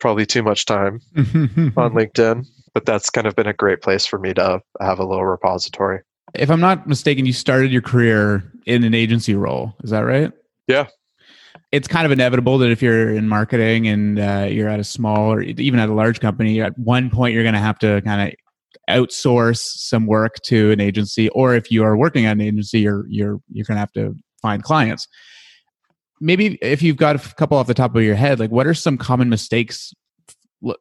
probably 0.00 0.26
too 0.26 0.42
much 0.42 0.64
time 0.64 1.00
on 1.16 1.92
LinkedIn, 1.92 2.46
but 2.73 2.87
that's 2.87 3.11
kind 3.11 3.26
of 3.26 3.37
been 3.37 3.46
a 3.46 3.52
great 3.52 3.82
place 3.82 4.06
for 4.06 4.18
me 4.18 4.34
to 4.34 4.61
have 4.80 4.99
a 4.99 5.06
little 5.06 5.26
repository. 5.26 6.00
If 6.35 6.50
I'm 6.50 6.61
not 6.61 6.87
mistaken, 6.87 7.26
you 7.26 7.33
started 7.33 7.71
your 7.71 7.83
career 7.83 8.50
in 8.67 8.85
an 8.85 8.95
agency 8.95 9.35
role. 9.35 9.75
Is 9.85 9.91
that 9.91 10.00
right? 10.00 10.33
Yeah, 10.67 10.87
it's 11.75 11.88
kind 11.88 12.07
of 12.07 12.12
inevitable 12.12 12.59
that 12.59 12.71
if 12.71 12.83
you're 12.83 13.11
in 13.11 13.29
marketing 13.29 13.88
and 13.88 14.19
uh, 14.19 14.47
you're 14.49 14.69
at 14.69 14.79
a 14.79 14.85
small 14.85 15.33
or 15.33 15.43
even 15.43 15.81
at 15.81 15.88
a 15.88 15.93
large 15.93 16.21
company, 16.21 16.61
at 16.61 16.79
one 16.79 17.11
point 17.11 17.35
you're 17.35 17.43
going 17.43 17.55
to 17.55 17.61
have 17.61 17.79
to 17.81 18.00
kind 18.03 18.29
of 18.29 18.35
outsource 18.88 19.59
some 19.59 20.07
work 20.07 20.37
to 20.45 20.71
an 20.71 20.81
agency, 20.81 21.29
or 21.31 21.55
if 21.57 21.71
you 21.71 21.83
are 21.83 21.97
working 21.97 22.26
at 22.26 22.33
an 22.33 22.41
agency, 22.41 22.81
you're 22.81 23.07
you're 23.09 23.41
you're 23.50 23.64
going 23.64 23.76
to 23.76 23.81
have 23.81 23.93
to 23.93 24.14
find 24.41 24.62
clients. 24.62 25.09
Maybe 26.21 26.59
if 26.62 26.81
you've 26.81 26.97
got 26.97 27.17
a 27.17 27.35
couple 27.35 27.59
off 27.59 27.67
the 27.67 27.75
top 27.75 27.97
of 27.97 28.03
your 28.03 28.14
head, 28.14 28.38
like 28.38 28.50
what 28.50 28.67
are 28.67 28.75
some 28.75 28.97
common 28.97 29.29
mistakes? 29.29 29.93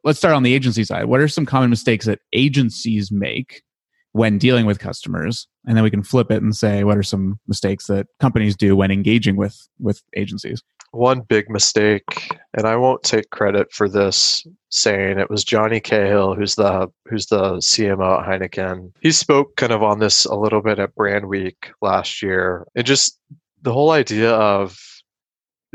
Let's 0.04 0.20
start 0.20 0.36
on 0.36 0.44
the 0.44 0.54
agency 0.54 0.84
side. 0.84 1.06
What 1.06 1.20
are 1.20 1.28
some 1.28 1.46
common 1.46 1.70
mistakes 1.70 2.06
that 2.06 2.20
agencies 2.34 3.12
make 3.12 3.64
when 4.14 4.38
dealing 4.38 4.66
with 4.66 4.80
customers 4.80 5.48
and 5.68 5.76
then 5.76 5.84
we 5.84 5.90
can 5.90 6.04
flip 6.04 6.32
it 6.32 6.42
and 6.42 6.56
say 6.56 6.84
what 6.84 6.98
are 6.98 7.04
some 7.04 7.40
mistakes 7.48 7.88
that 7.88 8.08
companies 8.20 8.56
do 8.56 8.76
when 8.76 8.92
engaging 8.92 9.36
with 9.36 9.68
with 9.80 10.02
agencies? 10.16 10.64
One 10.92 11.22
big 11.22 11.50
mistake 11.50 12.30
and 12.56 12.68
i 12.68 12.76
won't 12.76 13.04
take 13.04 13.32
credit 13.32 13.72
for 13.72 13.90
this 13.90 14.46
saying 14.70 15.20
it 15.20 15.30
was 15.30 15.44
Jonnie 15.44 15.84
Cahill 15.84 16.36
who's 16.36 16.56
the 16.56 16.88
who's 17.10 17.26
the 17.26 17.56
cmo 17.56 18.22
at 18.22 18.42
heineken. 18.42 18.92
He 19.02 19.12
spoke 19.12 19.56
kind 19.56 19.72
of 19.72 19.84
on 19.84 20.00
this 20.00 20.26
a 20.26 20.36
little 20.36 20.62
bit 20.62 20.80
at 20.80 20.96
brand 20.96 21.28
week 21.28 21.72
last 21.82 22.22
year 22.22 22.68
and 22.76 22.86
just 22.86 23.20
the 23.64 23.74
whole 23.74 23.92
idea 23.92 24.32
of 24.32 24.78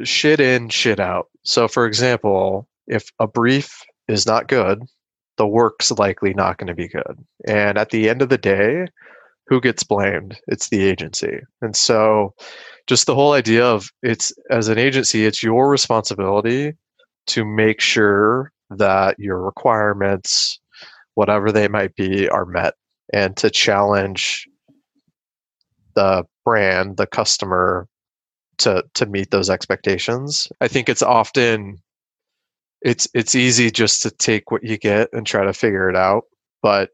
shit 0.04 0.38
in 0.38 0.68
shit 0.68 1.00
out. 1.00 1.26
So 1.44 1.66
for 1.66 1.86
example 1.86 2.68
if 2.86 3.10
a 3.18 3.26
brief 3.26 3.82
is 4.06 4.26
not 4.26 4.46
good 4.46 4.82
the 5.38 5.46
work's 5.46 5.90
likely 5.92 6.34
not 6.34 6.58
going 6.58 6.66
to 6.66 6.74
be 6.74 6.88
good. 6.88 7.24
And 7.46 7.78
at 7.78 7.90
the 7.90 8.08
end 8.08 8.20
of 8.20 8.28
the 8.28 8.38
day, 8.38 8.86
who 9.46 9.60
gets 9.60 9.82
blamed? 9.82 10.38
It's 10.46 10.68
the 10.68 10.82
agency. 10.84 11.40
And 11.62 11.74
so 11.74 12.34
just 12.86 13.06
the 13.06 13.14
whole 13.14 13.32
idea 13.32 13.64
of 13.64 13.88
it's 14.02 14.32
as 14.50 14.68
an 14.68 14.78
agency, 14.78 15.24
it's 15.24 15.42
your 15.42 15.70
responsibility 15.70 16.74
to 17.28 17.44
make 17.44 17.80
sure 17.80 18.52
that 18.70 19.18
your 19.18 19.40
requirements, 19.40 20.60
whatever 21.14 21.50
they 21.50 21.68
might 21.68 21.94
be, 21.94 22.28
are 22.28 22.44
met 22.44 22.74
and 23.12 23.36
to 23.38 23.48
challenge 23.48 24.46
the 25.94 26.24
brand, 26.44 26.96
the 26.98 27.06
customer 27.06 27.88
to 28.58 28.84
to 28.94 29.06
meet 29.06 29.30
those 29.30 29.48
expectations. 29.48 30.48
I 30.60 30.68
think 30.68 30.88
it's 30.88 31.02
often 31.02 31.78
it's 32.82 33.08
it's 33.14 33.34
easy 33.34 33.70
just 33.70 34.02
to 34.02 34.10
take 34.10 34.50
what 34.50 34.62
you 34.62 34.78
get 34.78 35.08
and 35.12 35.26
try 35.26 35.44
to 35.44 35.52
figure 35.52 35.88
it 35.88 35.96
out 35.96 36.24
but 36.62 36.90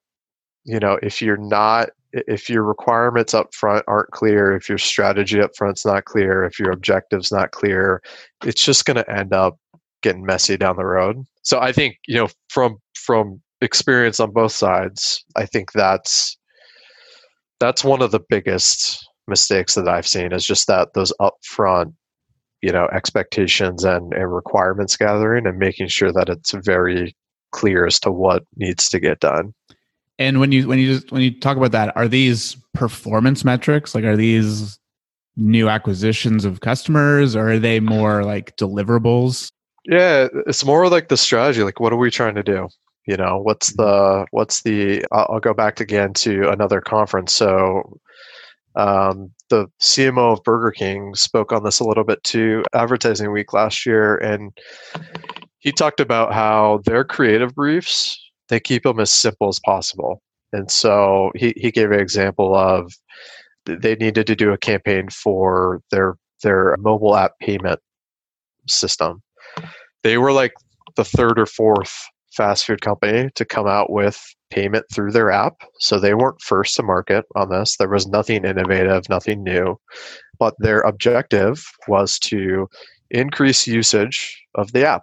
you 0.64 0.78
know 0.78 0.98
if 1.02 1.20
you're 1.20 1.36
not 1.36 1.90
if 2.12 2.48
your 2.48 2.62
requirements 2.62 3.34
up 3.34 3.52
front 3.54 3.84
aren't 3.88 4.10
clear 4.12 4.54
if 4.54 4.68
your 4.68 4.78
strategy 4.78 5.40
up 5.40 5.50
front's 5.56 5.84
not 5.84 6.04
clear 6.04 6.44
if 6.44 6.58
your 6.58 6.70
objectives 6.70 7.32
not 7.32 7.50
clear 7.50 8.00
it's 8.44 8.64
just 8.64 8.84
going 8.84 8.96
to 8.96 9.10
end 9.10 9.32
up 9.32 9.58
getting 10.02 10.24
messy 10.24 10.56
down 10.56 10.76
the 10.76 10.84
road. 10.84 11.26
So 11.42 11.60
i 11.60 11.72
think 11.72 11.96
you 12.06 12.16
know 12.16 12.28
from 12.48 12.76
from 12.94 13.40
experience 13.60 14.20
on 14.20 14.30
both 14.32 14.52
sides 14.52 15.24
i 15.36 15.46
think 15.46 15.72
that's 15.72 16.36
that's 17.60 17.82
one 17.82 18.02
of 18.02 18.10
the 18.10 18.20
biggest 18.28 19.08
mistakes 19.26 19.74
that 19.74 19.88
i've 19.88 20.06
seen 20.06 20.32
is 20.32 20.44
just 20.44 20.66
that 20.66 20.92
those 20.94 21.12
upfront 21.20 21.94
you 22.64 22.72
know 22.72 22.88
expectations 22.92 23.84
and, 23.84 24.14
and 24.14 24.34
requirements 24.34 24.96
gathering 24.96 25.46
and 25.46 25.58
making 25.58 25.88
sure 25.88 26.10
that 26.10 26.30
it's 26.30 26.52
very 26.52 27.14
clear 27.52 27.84
as 27.84 28.00
to 28.00 28.10
what 28.10 28.42
needs 28.56 28.88
to 28.88 28.98
get 28.98 29.20
done. 29.20 29.52
And 30.18 30.40
when 30.40 30.50
you 30.50 30.66
when 30.66 30.78
you 30.78 30.94
just 30.94 31.12
when 31.12 31.20
you 31.20 31.38
talk 31.38 31.58
about 31.58 31.72
that 31.72 31.94
are 31.94 32.08
these 32.08 32.56
performance 32.72 33.44
metrics? 33.44 33.94
Like 33.94 34.04
are 34.04 34.16
these 34.16 34.78
new 35.36 35.68
acquisitions 35.68 36.46
of 36.46 36.60
customers 36.60 37.36
or 37.36 37.50
are 37.52 37.58
they 37.58 37.80
more 37.80 38.24
like 38.24 38.56
deliverables? 38.56 39.52
Yeah 39.84 40.28
it's 40.46 40.64
more 40.64 40.88
like 40.88 41.08
the 41.08 41.18
strategy 41.18 41.62
like 41.62 41.80
what 41.80 41.92
are 41.92 41.98
we 41.98 42.10
trying 42.10 42.34
to 42.36 42.42
do? 42.42 42.68
You 43.06 43.18
know 43.18 43.42
what's 43.42 43.74
the 43.74 44.26
what's 44.30 44.62
the 44.62 45.04
i'll 45.12 45.38
go 45.38 45.52
back 45.52 45.80
again 45.80 46.14
to 46.14 46.48
another 46.48 46.80
conference. 46.80 47.34
So 47.34 48.00
um, 48.76 49.30
the 49.50 49.66
CMO 49.80 50.32
of 50.32 50.42
Burger 50.44 50.70
King 50.70 51.14
spoke 51.14 51.52
on 51.52 51.64
this 51.64 51.80
a 51.80 51.84
little 51.84 52.04
bit 52.04 52.22
too, 52.24 52.64
Advertising 52.74 53.32
Week 53.32 53.52
last 53.52 53.86
year, 53.86 54.16
and 54.16 54.52
he 55.58 55.72
talked 55.72 56.00
about 56.00 56.34
how 56.34 56.80
their 56.84 57.04
creative 57.04 57.54
briefs 57.54 58.20
they 58.48 58.60
keep 58.60 58.82
them 58.82 59.00
as 59.00 59.12
simple 59.12 59.48
as 59.48 59.60
possible. 59.60 60.22
And 60.52 60.70
so 60.70 61.32
he, 61.34 61.54
he 61.56 61.70
gave 61.70 61.90
an 61.90 62.00
example 62.00 62.54
of 62.54 62.92
they 63.66 63.96
needed 63.96 64.26
to 64.26 64.36
do 64.36 64.52
a 64.52 64.58
campaign 64.58 65.08
for 65.08 65.80
their 65.90 66.16
their 66.42 66.76
mobile 66.78 67.16
app 67.16 67.38
payment 67.40 67.80
system. 68.68 69.22
They 70.02 70.18
were 70.18 70.32
like 70.32 70.52
the 70.96 71.04
third 71.04 71.38
or 71.38 71.46
fourth 71.46 71.92
fast 72.34 72.66
food 72.66 72.82
company 72.82 73.30
to 73.34 73.44
come 73.44 73.66
out 73.66 73.90
with 73.90 74.22
payment 74.54 74.86
through 74.92 75.10
their 75.10 75.30
app. 75.30 75.54
So 75.80 75.98
they 75.98 76.14
weren't 76.14 76.40
first 76.40 76.76
to 76.76 76.82
market 76.82 77.24
on 77.34 77.50
this. 77.50 77.76
There 77.76 77.88
was 77.88 78.06
nothing 78.06 78.44
innovative, 78.44 79.08
nothing 79.08 79.42
new. 79.42 79.78
But 80.38 80.54
their 80.58 80.80
objective 80.80 81.64
was 81.88 82.18
to 82.20 82.68
increase 83.10 83.66
usage 83.66 84.40
of 84.54 84.72
the 84.72 84.86
app. 84.86 85.02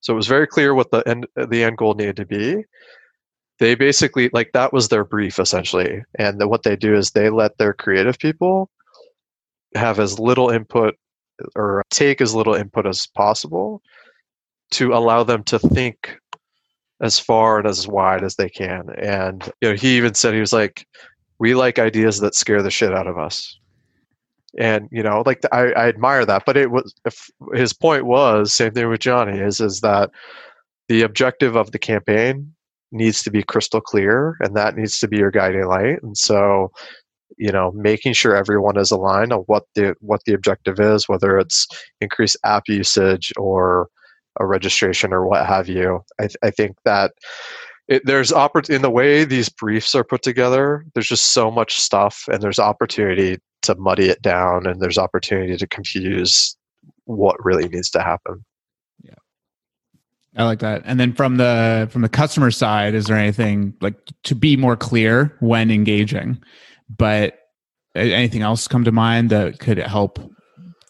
So 0.00 0.12
it 0.12 0.16
was 0.16 0.26
very 0.26 0.46
clear 0.46 0.74
what 0.74 0.90
the 0.90 1.02
end 1.08 1.26
the 1.36 1.64
end 1.64 1.78
goal 1.78 1.94
needed 1.94 2.16
to 2.16 2.26
be. 2.26 2.64
They 3.58 3.74
basically 3.74 4.30
like 4.32 4.52
that 4.52 4.72
was 4.72 4.88
their 4.88 5.04
brief 5.04 5.38
essentially. 5.38 6.02
And 6.18 6.42
what 6.48 6.62
they 6.62 6.76
do 6.76 6.94
is 6.94 7.10
they 7.10 7.30
let 7.30 7.56
their 7.58 7.72
creative 7.72 8.18
people 8.18 8.70
have 9.74 9.98
as 9.98 10.18
little 10.18 10.50
input 10.50 10.94
or 11.54 11.82
take 11.90 12.20
as 12.20 12.34
little 12.34 12.54
input 12.54 12.86
as 12.86 13.06
possible 13.14 13.82
to 14.72 14.92
allow 14.92 15.22
them 15.22 15.42
to 15.44 15.58
think 15.58 16.18
as 17.00 17.18
far 17.18 17.58
and 17.58 17.66
as 17.66 17.86
wide 17.86 18.24
as 18.24 18.36
they 18.36 18.48
can. 18.48 18.88
And 18.98 19.44
you 19.60 19.70
know, 19.70 19.74
he 19.74 19.96
even 19.96 20.14
said 20.14 20.34
he 20.34 20.40
was 20.40 20.52
like, 20.52 20.86
"We 21.38 21.54
like 21.54 21.78
ideas 21.78 22.20
that 22.20 22.34
scare 22.34 22.62
the 22.62 22.70
shit 22.70 22.94
out 22.94 23.06
of 23.06 23.18
us." 23.18 23.58
And 24.58 24.88
you 24.90 25.02
know, 25.02 25.22
like 25.26 25.42
I, 25.52 25.72
I 25.72 25.88
admire 25.88 26.24
that. 26.24 26.44
But 26.46 26.56
it 26.56 26.70
was 26.70 26.94
if 27.04 27.28
his 27.54 27.72
point 27.72 28.06
was 28.06 28.52
same 28.52 28.72
thing 28.72 28.88
with 28.88 29.00
Jonnie 29.00 29.44
is 29.46 29.60
is 29.60 29.80
that 29.80 30.10
the 30.88 31.02
objective 31.02 31.56
of 31.56 31.72
the 31.72 31.78
campaign 31.78 32.52
needs 32.92 33.22
to 33.24 33.30
be 33.30 33.42
crystal 33.42 33.80
clear, 33.80 34.36
and 34.40 34.56
that 34.56 34.76
needs 34.76 34.98
to 35.00 35.08
be 35.08 35.18
your 35.18 35.30
guiding 35.30 35.66
light. 35.66 36.02
And 36.02 36.16
so 36.16 36.70
you 37.36 37.50
know 37.50 37.72
making 37.72 38.12
sure 38.12 38.36
everyone 38.36 38.78
is 38.78 38.90
aligned 38.90 39.32
on 39.32 39.40
what 39.40 39.64
the 39.74 39.94
what 40.00 40.20
the 40.24 40.32
objective 40.32 40.78
is 40.78 41.08
whether 41.08 41.38
it's 41.38 41.66
increased 42.00 42.36
app 42.44 42.62
usage 42.68 43.32
or 43.36 43.88
a 44.38 44.46
registration 44.46 45.12
or 45.12 45.26
what 45.26 45.46
have 45.46 45.68
you. 45.68 46.02
I, 46.18 46.22
th- 46.22 46.36
I 46.42 46.50
think 46.50 46.76
that 46.84 47.12
it, 47.88 48.02
there's 48.04 48.32
oppor- 48.32 48.68
in 48.68 48.82
the 48.82 48.90
way 48.90 49.24
these 49.24 49.48
briefs 49.48 49.94
are 49.94 50.04
put 50.04 50.22
together. 50.22 50.84
There's 50.94 51.08
just 51.08 51.26
so 51.26 51.50
much 51.50 51.80
stuff, 51.80 52.24
and 52.30 52.42
there's 52.42 52.58
opportunity 52.58 53.38
to 53.62 53.74
muddy 53.76 54.08
it 54.08 54.22
down, 54.22 54.66
and 54.66 54.80
there's 54.80 54.98
opportunity 54.98 55.56
to 55.56 55.66
confuse 55.66 56.56
what 57.04 57.42
really 57.44 57.68
needs 57.68 57.90
to 57.90 58.02
happen. 58.02 58.44
Yeah, 59.02 59.14
I 60.36 60.44
like 60.44 60.58
that. 60.60 60.82
And 60.84 60.98
then 60.98 61.12
from 61.12 61.36
the 61.36 61.88
from 61.90 62.02
the 62.02 62.08
customer 62.08 62.50
side, 62.50 62.94
is 62.94 63.06
there 63.06 63.16
anything 63.16 63.74
like 63.80 63.96
to 64.24 64.34
be 64.34 64.56
more 64.56 64.76
clear 64.76 65.36
when 65.40 65.70
engaging? 65.70 66.42
But 66.88 67.38
anything 67.94 68.42
else 68.42 68.68
come 68.68 68.84
to 68.84 68.92
mind 68.92 69.30
that 69.30 69.58
could 69.58 69.78
help 69.78 70.18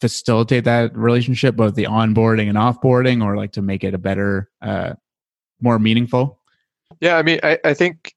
facilitate 0.00 0.64
that 0.64 0.96
relationship, 0.96 1.56
both 1.56 1.74
the 1.74 1.84
onboarding 1.84 2.48
and 2.48 2.58
offboarding, 2.58 3.24
or 3.24 3.36
like 3.36 3.52
to 3.52 3.62
make 3.62 3.84
it 3.84 3.94
a 3.94 3.98
better, 3.98 4.50
uh, 4.62 4.94
more 5.60 5.78
meaningful? 5.78 6.40
Yeah, 7.00 7.16
I 7.16 7.22
mean, 7.22 7.40
I, 7.42 7.58
I 7.64 7.74
think 7.74 8.14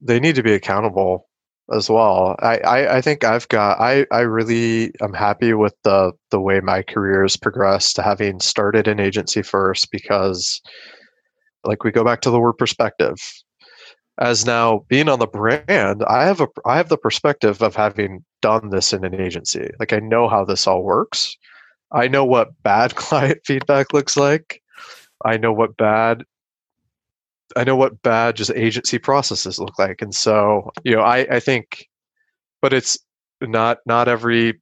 they 0.00 0.20
need 0.20 0.34
to 0.34 0.42
be 0.42 0.52
accountable 0.52 1.28
as 1.72 1.88
well. 1.88 2.36
I, 2.40 2.58
I, 2.58 2.96
I 2.96 3.00
think 3.00 3.24
I've 3.24 3.48
got 3.48 3.80
I, 3.80 4.06
I 4.10 4.20
really 4.20 4.92
am 5.00 5.12
happy 5.12 5.54
with 5.54 5.74
the 5.84 6.12
the 6.30 6.40
way 6.40 6.60
my 6.60 6.82
career 6.82 7.22
has 7.22 7.36
progressed 7.36 7.96
to 7.96 8.02
having 8.02 8.40
started 8.40 8.88
an 8.88 9.00
agency 9.00 9.42
first 9.42 9.90
because 9.90 10.60
like 11.64 11.84
we 11.84 11.92
go 11.92 12.04
back 12.04 12.20
to 12.22 12.30
the 12.30 12.40
word 12.40 12.54
perspective. 12.54 13.16
As 14.18 14.44
now 14.44 14.84
being 14.88 15.08
on 15.08 15.18
the 15.18 15.26
brand, 15.26 16.04
I 16.04 16.24
have 16.24 16.40
a 16.40 16.48
I 16.66 16.76
have 16.76 16.88
the 16.88 16.98
perspective 16.98 17.62
of 17.62 17.74
having 17.74 18.24
done 18.42 18.70
this 18.70 18.92
in 18.92 19.04
an 19.04 19.18
agency. 19.18 19.70
Like 19.80 19.92
I 19.92 20.00
know 20.00 20.28
how 20.28 20.44
this 20.44 20.66
all 20.66 20.82
works. 20.82 21.36
I 21.92 22.08
know 22.08 22.24
what 22.24 22.62
bad 22.62 22.94
client 22.96 23.40
feedback 23.44 23.92
looks 23.92 24.16
like. 24.16 24.62
I 25.24 25.36
know 25.38 25.52
what 25.52 25.76
bad 25.76 26.24
I 27.56 27.64
know 27.64 27.76
what 27.76 28.02
bad 28.02 28.36
just 28.36 28.50
agency 28.52 28.98
processes 28.98 29.58
look 29.58 29.78
like. 29.78 30.00
And 30.00 30.14
so, 30.14 30.70
you 30.84 30.96
know, 30.96 31.02
I, 31.02 31.18
I 31.30 31.40
think 31.40 31.86
but 32.62 32.72
it's 32.72 32.98
not 33.42 33.78
not 33.84 34.08
every 34.08 34.60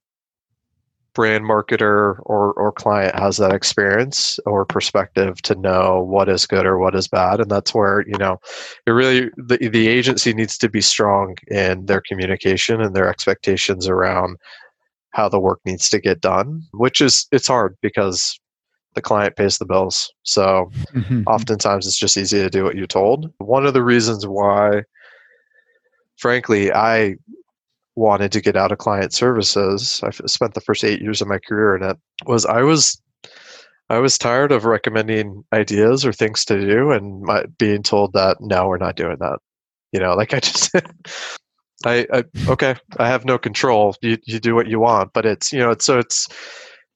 brand 1.20 1.44
marketer 1.44 2.18
or, 2.20 2.54
or 2.54 2.72
client 2.72 3.14
has 3.14 3.36
that 3.36 3.52
experience 3.52 4.40
or 4.46 4.64
perspective 4.64 5.42
to 5.42 5.54
know 5.54 6.00
what 6.00 6.30
is 6.30 6.46
good 6.46 6.64
or 6.64 6.78
what 6.78 6.94
is 6.94 7.08
bad. 7.08 7.40
And 7.40 7.50
that's 7.50 7.74
where 7.74 8.06
you 8.08 8.16
know 8.16 8.40
it 8.86 8.92
really 8.92 9.28
the, 9.36 9.68
the 9.68 9.86
agency 9.86 10.32
needs 10.32 10.56
to 10.56 10.70
be 10.70 10.80
strong 10.80 11.36
in 11.48 11.84
their 11.84 12.00
communication 12.08 12.80
and 12.80 12.96
their 12.96 13.06
expectations 13.06 13.86
around 13.86 14.38
how 15.10 15.28
the 15.28 15.38
work 15.38 15.60
needs 15.66 15.90
to 15.90 16.00
get 16.00 16.22
done 16.22 16.62
which 16.72 17.02
is 17.02 17.26
it's 17.32 17.48
hard 17.48 17.76
because 17.82 18.40
the 18.94 19.02
client 19.02 19.36
pays 19.36 19.58
the 19.58 19.66
bills. 19.66 20.10
So 20.22 20.70
mm-hmm. 20.94 21.24
oftentimes 21.26 21.86
it's 21.86 21.98
just 21.98 22.16
easy 22.16 22.38
to 22.38 22.48
do 22.48 22.64
what 22.64 22.76
you're 22.76 22.86
told. 22.86 23.30
One 23.36 23.66
of 23.66 23.74
the 23.74 23.82
reasons 23.82 24.26
why 24.26 24.84
frankly 26.16 26.72
i 26.72 27.16
wanted 28.00 28.32
to 28.32 28.40
get 28.40 28.56
out 28.56 28.72
of 28.72 28.78
client 28.78 29.12
services. 29.12 30.00
I 30.02 30.10
spent 30.10 30.54
the 30.54 30.62
first 30.62 30.82
eight 30.82 31.02
years 31.02 31.20
of 31.20 31.28
my 31.28 31.38
career 31.38 31.76
in 31.76 31.82
it 31.82 31.98
was 32.26 32.46
i 32.46 32.62
was 32.62 33.00
i 33.90 33.98
was 33.98 34.18
tired 34.18 34.52
of 34.52 34.64
recommending 34.64 35.44
ideas 35.52 36.04
or 36.04 36.12
things 36.12 36.44
to 36.46 36.60
do 36.60 36.90
and 36.90 37.22
my, 37.22 37.44
being 37.58 37.82
told 37.82 38.12
that 38.14 38.38
no 38.40 38.66
we're 38.66 38.78
not 38.78 38.96
doing 38.96 39.16
that. 39.20 39.38
You 39.92 40.00
know 40.00 40.14
like 40.14 40.34
i 40.36 40.40
just 40.40 40.74
I, 41.84 42.06
I, 42.12 42.24
okay 42.48 42.74
i 42.98 43.06
have 43.06 43.24
no 43.24 43.38
control. 43.38 43.94
You, 44.02 44.16
you 44.24 44.40
do 44.40 44.54
what 44.54 44.68
you 44.68 44.80
want 44.80 45.12
but 45.12 45.26
it's 45.26 45.52
you 45.52 45.58
know 45.58 45.70
it's 45.70 45.84
so 45.84 45.98
it's 45.98 46.26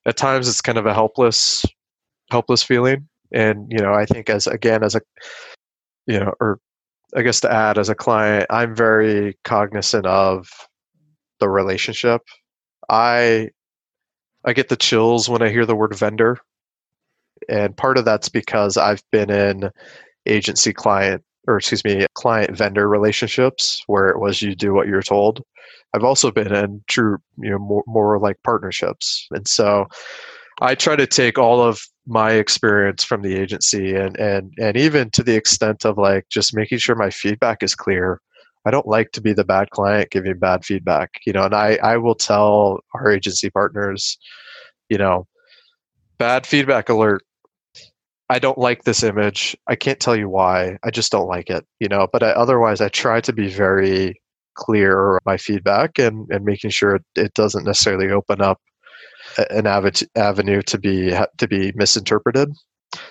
at 0.07 0.17
times 0.17 0.49
it's 0.49 0.61
kind 0.61 0.79
of 0.79 0.87
a 0.87 0.95
helpless 0.95 1.65
helpless 2.31 2.63
feeling. 2.63 3.09
And 3.33 3.71
you 3.71 3.79
know 3.79 3.93
i 3.93 4.07
think 4.07 4.31
as 4.31 4.47
again 4.47 4.83
as 4.83 4.95
a 4.95 5.03
you 6.07 6.19
know 6.19 6.33
or 6.41 6.61
i 7.17 7.23
guess 7.23 7.41
to 7.41 7.53
add 7.53 7.79
as 7.79 7.89
a 7.89 7.95
client 7.95 8.47
i'm 8.51 8.75
very 8.75 9.37
cognizant 9.45 10.07
of 10.07 10.49
the 11.41 11.49
relationship. 11.49 12.23
I 12.89 13.51
I 14.45 14.53
get 14.53 14.69
the 14.69 14.77
chills 14.77 15.29
when 15.29 15.43
I 15.43 15.49
hear 15.49 15.67
the 15.67 15.77
word 15.77 15.95
vendor. 15.97 16.39
And 17.49 17.77
part 17.77 17.99
of 17.99 18.05
that's 18.05 18.29
because 18.29 18.77
I've 18.77 19.03
been 19.11 19.31
in 19.31 19.71
agency 20.27 20.73
client 20.73 21.23
or 21.47 21.59
excuse 21.59 21.85
me, 21.85 22.07
client 22.15 22.57
vendor 22.57 22.89
relationships 22.89 23.83
where 23.87 24.09
it 24.09 24.19
was 24.19 24.41
you 24.41 24.55
do 24.55 24.73
what 24.73 24.87
you're 24.87 25.03
told. 25.03 25.43
I've 25.95 26.05
also 26.05 26.31
been 26.31 26.55
in 26.55 26.83
true, 26.89 27.19
you 27.39 27.51
know, 27.51 27.59
more, 27.59 27.85
more 27.87 28.19
like 28.19 28.43
partnerships. 28.43 29.27
And 29.31 29.47
so 29.47 29.87
I 30.61 30.75
try 30.75 30.97
to 30.97 31.07
take 31.07 31.39
all 31.39 31.61
of 31.61 31.81
my 32.07 32.33
experience 32.33 33.05
from 33.05 33.23
the 33.23 33.35
agency 33.35 33.95
and 33.95 34.17
and 34.19 34.53
and 34.59 34.77
even 34.77 35.11
to 35.11 35.23
the 35.23 35.35
extent 35.35 35.87
of 35.87 35.97
like 35.97 36.27
just 36.29 36.55
making 36.55 36.79
sure 36.79 36.95
my 36.95 37.11
feedback 37.11 37.63
is 37.63 37.75
clear 37.75 38.21
I 38.65 38.71
don't 38.71 38.87
like 38.87 39.13
to 39.13 39.21
be 39.21 39.33
the 39.33 39.45
bad 39.45 39.71
client 39.71 40.11
giving 40.11 40.39
bad 40.39 40.65
feedback, 40.65 41.11
you 41.27 41.33
know, 41.33 41.45
and 41.45 41.55
I, 41.55 41.79
I 41.83 41.97
will 41.99 42.15
tell 42.15 42.81
our 42.95 43.11
agency 43.11 43.51
partners, 43.51 44.19
you 44.89 44.99
know, 44.99 45.27
bad 46.19 46.47
feedback 46.47 46.89
alert. 46.89 47.23
I 48.31 48.39
don't 48.39 48.57
like 48.59 48.85
this 48.85 49.03
image. 49.03 49.55
I 49.67 49.77
can't 49.77 50.01
tell 50.01 50.17
you 50.17 50.31
why. 50.31 50.79
I 50.83 50.91
just 50.91 51.13
don't 51.13 51.29
like 51.29 51.51
it, 51.51 51.67
you 51.79 51.89
know, 51.89 52.09
but 52.11 52.23
I, 52.23 52.31
otherwise 52.31 52.81
I 52.81 52.89
try 52.89 53.21
to 53.21 53.33
be 53.33 53.49
very 53.49 54.21
clear 54.55 55.21
my 55.27 55.37
feedback 55.37 55.99
and, 55.99 56.27
and 56.31 56.45
making 56.45 56.71
sure 56.71 56.97
it, 56.97 57.05
it 57.17 57.35
doesn't 57.35 57.65
necessarily 57.65 58.11
open 58.11 58.41
up 58.41 58.61
an 59.51 59.67
avenue 59.67 60.63
to 60.63 60.79
be 60.79 61.15
to 61.39 61.49
be 61.49 61.73
misinterpreted 61.75 62.51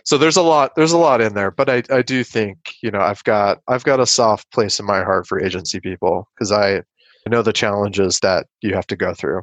so 0.04 0.18
there's 0.18 0.38
a 0.38 0.42
lot 0.42 0.76
there's 0.76 0.92
a 0.92 0.98
lot 0.98 1.22
in 1.22 1.34
there 1.34 1.52
but 1.52 1.70
i 1.70 1.84
i 1.90 2.02
do 2.02 2.24
think 2.24 2.58
you 2.82 2.92
know 2.92 3.00
i've 3.00 3.24
got 3.24 3.60
i've 3.68 3.84
got 3.84 4.00
a 4.00 4.06
soft 4.06 4.52
place 4.52 4.80
in 4.80 4.86
my 4.86 5.04
heart 5.04 5.28
for 5.28 5.42
agency 5.42 5.80
people 5.80 6.28
because 6.36 6.52
i 6.52 6.82
know 7.30 7.42
the 7.42 7.54
challenges 7.54 8.20
that 8.20 8.48
you 8.62 8.74
have 8.74 8.86
to 8.86 8.98
go 8.98 9.14
through. 9.14 9.42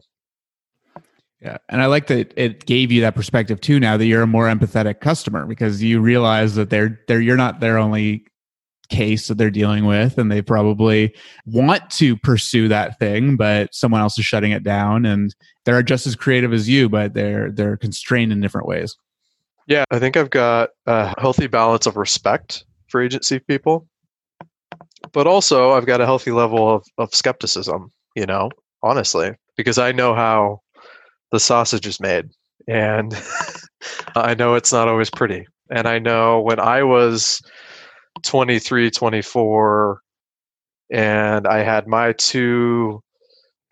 Yeah 1.41 1.57
and 1.71 1.81
i 1.81 1.87
like 1.87 2.09
that 2.09 2.35
it 2.37 2.67
gave 2.67 2.93
you 2.93 3.01
that 3.01 3.15
perspective 3.15 3.61
too 3.61 3.81
now 3.81 3.97
that 3.97 4.05
you're 4.05 4.23
a 4.23 4.27
more 4.27 4.47
empathetic 4.47 5.01
customer 5.01 5.47
because 5.47 5.83
you 5.83 6.01
realize 6.01 6.55
that 6.57 6.69
they're 6.69 7.01
they're 7.09 7.21
you're 7.21 7.39
not 7.39 7.61
their 7.61 7.79
only 7.79 8.27
case 8.91 9.29
that 9.29 9.39
they're 9.39 9.51
dealing 9.51 9.87
with 9.87 10.19
and 10.19 10.31
they 10.31 10.43
probably 10.43 11.15
want 11.47 11.89
to 11.91 12.17
pursue 12.19 12.69
that 12.69 12.99
thing 12.99 13.37
but 13.37 13.73
someone 13.73 14.01
else 14.01 14.19
is 14.19 14.25
shutting 14.27 14.51
it 14.51 14.65
down 14.65 15.07
and 15.07 15.35
they're 15.65 15.83
just 15.83 16.07
as 16.07 16.17
creative 16.17 16.53
as 16.53 16.69
you 16.69 16.89
but 16.89 17.15
they're 17.15 17.51
they're 17.53 17.77
constrained 17.77 18.33
in 18.33 18.41
different 18.41 18.67
ways 18.67 18.97
yeah, 19.71 19.85
I 19.93 20.01
think 20.01 20.17
I've 20.17 20.31
got 20.31 20.71
a 20.87 21.15
healthy 21.21 21.47
balance 21.47 21.87
of 21.87 21.97
respect 21.97 22.65
for 22.89 23.01
agency 23.01 23.39
people, 23.39 23.87
but 25.13 25.29
also 25.29 25.71
I've 25.71 25.87
got 25.87 26.01
a 26.01 26.07
healthy 26.07 26.33
level 26.33 26.69
of, 26.69 26.85
of 26.99 27.15
skepticism, 27.15 27.89
you 28.17 28.27
know, 28.27 28.51
honestly, 28.83 29.31
because 29.57 29.79
I 29.79 29.93
know 29.93 30.13
how 30.13 30.61
the 31.31 31.39
sausage 31.39 31.87
is 31.87 32.01
made. 32.01 32.31
And 32.67 33.17
I 34.17 34.35
know 34.35 34.57
it's 34.57 34.73
not 34.73 34.89
always 34.89 35.09
pretty. 35.09 35.47
And 35.71 35.87
I 35.87 36.01
know 36.01 36.41
when 36.41 36.59
I 36.59 36.83
was 36.83 37.41
23, 38.25 38.91
24, 38.91 40.01
and 40.91 41.47
I 41.47 41.63
had 41.63 41.87
my 41.87 42.13
two 42.15 43.01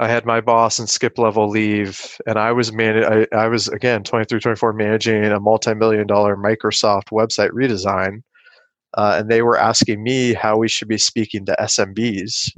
I 0.00 0.08
had 0.08 0.24
my 0.24 0.40
boss 0.40 0.78
and 0.78 0.88
skip 0.88 1.18
level 1.18 1.48
leave, 1.48 2.20
and 2.26 2.38
I 2.38 2.52
was 2.52 2.72
man. 2.72 3.04
I, 3.04 3.26
I 3.36 3.48
was 3.48 3.66
again 3.68 4.04
23, 4.04 4.38
24 4.38 4.72
managing 4.72 5.24
a 5.24 5.40
multi-million 5.40 6.06
dollar 6.06 6.36
Microsoft 6.36 7.10
website 7.10 7.50
redesign, 7.50 8.22
uh, 8.94 9.16
and 9.18 9.28
they 9.28 9.42
were 9.42 9.58
asking 9.58 10.02
me 10.02 10.34
how 10.34 10.56
we 10.56 10.68
should 10.68 10.88
be 10.88 10.98
speaking 10.98 11.44
to 11.46 11.56
SMBs. 11.60 12.56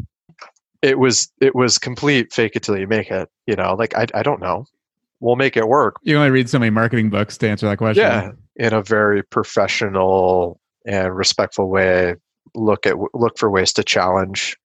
It 0.82 0.98
was 0.98 1.32
it 1.40 1.54
was 1.54 1.78
complete 1.78 2.32
fake 2.32 2.56
it 2.56 2.62
till 2.62 2.78
you 2.78 2.86
make 2.86 3.10
it. 3.10 3.30
You 3.46 3.56
know, 3.56 3.74
like 3.74 3.96
I 3.96 4.06
I 4.12 4.22
don't 4.22 4.40
know. 4.40 4.66
We'll 5.20 5.36
make 5.36 5.56
it 5.56 5.68
work. 5.68 5.96
You 6.02 6.16
only 6.16 6.30
read 6.30 6.48
so 6.48 6.58
many 6.58 6.70
marketing 6.70 7.08
books 7.08 7.38
to 7.38 7.48
answer 7.48 7.66
that 7.68 7.78
question. 7.78 8.02
Yeah, 8.02 8.32
in 8.56 8.74
a 8.74 8.82
very 8.82 9.22
professional 9.22 10.60
and 10.86 11.16
respectful 11.16 11.70
way. 11.70 12.16
Look 12.54 12.86
at 12.86 12.96
look 13.14 13.38
for 13.38 13.50
ways 13.50 13.72
to 13.74 13.84
challenge 13.84 14.58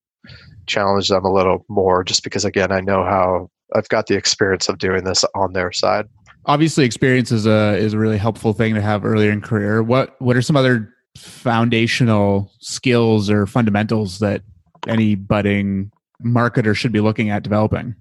challenge 0.68 1.10
them 1.10 1.26
a 1.26 1.32
little 1.32 1.66
more 1.70 2.04
just 2.04 2.24
because 2.24 2.46
again 2.46 2.72
i 2.72 2.80
know 2.80 3.04
how 3.04 3.50
i've 3.76 3.90
got 3.90 4.08
the 4.08 4.16
experience 4.16 4.70
of 4.70 4.78
doing 4.78 5.04
this 5.04 5.24
on 5.36 5.54
their 5.54 5.72
side. 5.72 6.08
Obviously 6.48 6.86
experience 6.86 7.32
is 7.32 7.48
a 7.48 7.76
is 7.78 7.94
a 7.94 7.98
really 7.98 8.18
helpful 8.18 8.54
thing 8.54 8.76
to 8.76 8.82
have 8.82 9.04
earlier 9.04 9.32
in 9.32 9.42
career. 9.42 9.82
What 9.82 10.20
what 10.22 10.36
are 10.36 10.42
some 10.42 10.56
other 10.56 10.94
foundational 11.18 12.52
skills 12.60 13.30
or 13.30 13.48
fundamentals 13.48 14.20
that 14.20 14.44
any 14.88 15.16
budding 15.16 15.92
marketer 16.24 16.76
should 16.76 16.92
be 16.92 17.00
looking 17.00 17.30
at 17.30 17.44
developing? 17.44 17.96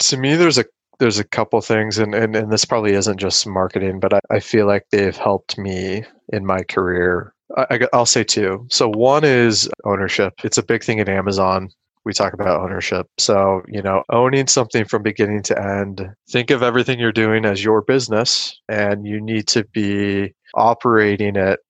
To 0.00 0.16
me 0.16 0.36
there's 0.36 0.58
a 0.58 0.64
there's 1.00 1.18
a 1.18 1.24
couple 1.24 1.60
things 1.62 1.98
and, 1.98 2.14
and, 2.14 2.36
and 2.36 2.52
this 2.52 2.64
probably 2.64 2.92
isn't 2.92 3.18
just 3.18 3.46
marketing 3.46 3.98
but 3.98 4.14
I, 4.14 4.20
I 4.30 4.40
feel 4.40 4.66
like 4.66 4.84
they've 4.92 5.16
helped 5.16 5.58
me 5.58 6.04
in 6.32 6.46
my 6.46 6.62
career. 6.62 7.34
I, 7.56 7.88
will 7.92 8.06
say 8.06 8.22
two. 8.22 8.66
So 8.70 8.88
one 8.88 9.24
is 9.24 9.68
ownership. 9.84 10.34
It's 10.44 10.58
a 10.58 10.62
big 10.62 10.84
thing 10.84 11.00
at 11.00 11.08
Amazon 11.08 11.70
we 12.04 12.12
talk 12.12 12.32
about 12.32 12.60
ownership. 12.60 13.06
So, 13.18 13.62
you 13.68 13.82
know, 13.82 14.02
owning 14.10 14.46
something 14.46 14.84
from 14.84 15.02
beginning 15.02 15.42
to 15.44 15.62
end, 15.62 16.08
think 16.30 16.50
of 16.50 16.62
everything 16.62 16.98
you're 16.98 17.12
doing 17.12 17.44
as 17.44 17.62
your 17.62 17.82
business 17.82 18.58
and 18.68 19.06
you 19.06 19.20
need 19.20 19.46
to 19.48 19.64
be 19.64 20.32
operating 20.54 21.36
it 21.36 21.60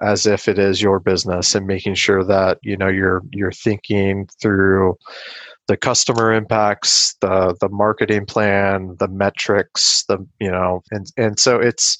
as 0.00 0.26
if 0.26 0.48
it 0.48 0.58
is 0.58 0.80
your 0.80 1.00
business 1.00 1.54
and 1.54 1.66
making 1.66 1.94
sure 1.94 2.24
that, 2.24 2.58
you 2.62 2.76
know, 2.76 2.88
you're 2.88 3.22
you're 3.32 3.52
thinking 3.52 4.28
through 4.40 4.96
the 5.66 5.76
customer 5.76 6.32
impacts, 6.32 7.14
the 7.20 7.56
the 7.60 7.68
marketing 7.68 8.24
plan, 8.24 8.96
the 8.98 9.08
metrics, 9.08 10.04
the, 10.08 10.18
you 10.40 10.50
know, 10.50 10.82
and 10.92 11.12
and 11.16 11.38
so 11.38 11.58
it's 11.58 11.98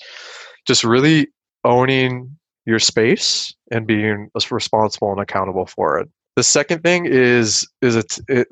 just 0.66 0.84
really 0.84 1.28
owning 1.64 2.30
your 2.66 2.78
space 2.78 3.54
and 3.70 3.86
being 3.86 4.30
responsible 4.50 5.10
and 5.10 5.20
accountable 5.20 5.66
for 5.66 5.98
it 5.98 6.08
the 6.38 6.44
second 6.44 6.84
thing 6.84 7.04
is 7.04 7.66
is 7.82 7.96
it, 7.96 8.16
it 8.28 8.46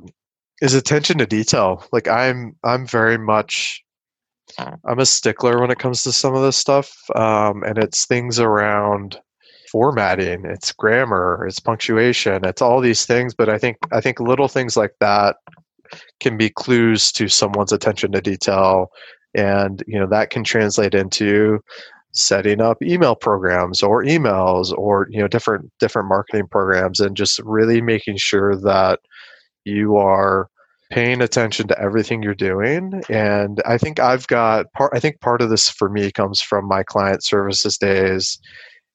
is 0.61 0.75
attention 0.75 1.18
to 1.18 1.27
detail. 1.27 1.85
Like 1.92 2.09
I'm 2.09 2.57
I'm 2.64 2.85
very 2.85 3.16
much 3.16 3.81
I'm 4.59 4.99
a 4.99 5.07
stickler 5.07 5.61
when 5.61 5.70
it 5.70 5.79
comes 5.79 6.03
to 6.03 6.12
some 6.12 6.35
of 6.35 6.42
this 6.42 6.57
stuff, 6.57 6.92
um, 7.14 7.62
and 7.62 7.79
it's 7.79 8.05
things 8.05 8.40
around 8.40 9.20
formatting, 9.70 10.44
it's 10.46 10.72
grammar, 10.72 11.46
it's 11.46 11.61
punctuation, 11.61 12.44
it's 12.44 12.61
all 12.61 12.81
these 12.81 13.07
things. 13.07 13.35
But 13.35 13.49
I 13.49 13.57
think 13.57 13.77
I 13.92 14.01
think 14.01 14.18
little 14.18 14.49
things 14.49 14.77
like 14.77 14.94
that 14.99 15.37
can 16.18 16.37
be 16.37 16.51
clues 16.51 17.12
to 17.12 17.29
someone's 17.29 17.70
attention 17.70 18.11
to 18.12 18.20
detail, 18.20 18.90
and 19.33 19.85
you 19.87 20.01
know 20.01 20.09
that 20.09 20.31
can 20.31 20.42
translate 20.42 20.96
into 20.96 21.61
setting 22.16 22.62
up 22.62 22.83
email 22.83 23.14
programs 23.14 23.83
or 23.83 24.02
emails 24.02 24.72
or 24.76 25.07
you 25.11 25.20
know 25.20 25.29
different 25.29 25.70
different 25.79 26.09
marketing 26.09 26.46
programs 26.50 26.98
and 26.98 27.16
just 27.16 27.38
really 27.40 27.81
making 27.81 28.16
sure 28.16 28.57
that 28.57 28.98
you 29.64 29.96
are 29.96 30.48
paying 30.90 31.20
attention 31.20 31.68
to 31.68 31.79
everything 31.81 32.22
you're 32.22 32.35
doing. 32.35 33.02
And 33.11 33.61
i 33.66 33.76
think 33.76 34.00
i've 34.00 34.26
got 34.29 34.72
part 34.72 34.92
i 34.94 35.00
think 35.00 35.20
part 35.20 35.42
of 35.42 35.50
this 35.50 35.68
for 35.68 35.88
me 35.90 36.11
comes 36.11 36.40
from 36.40 36.66
my 36.66 36.83
client 36.83 37.22
services 37.22 37.76
days 37.76 38.38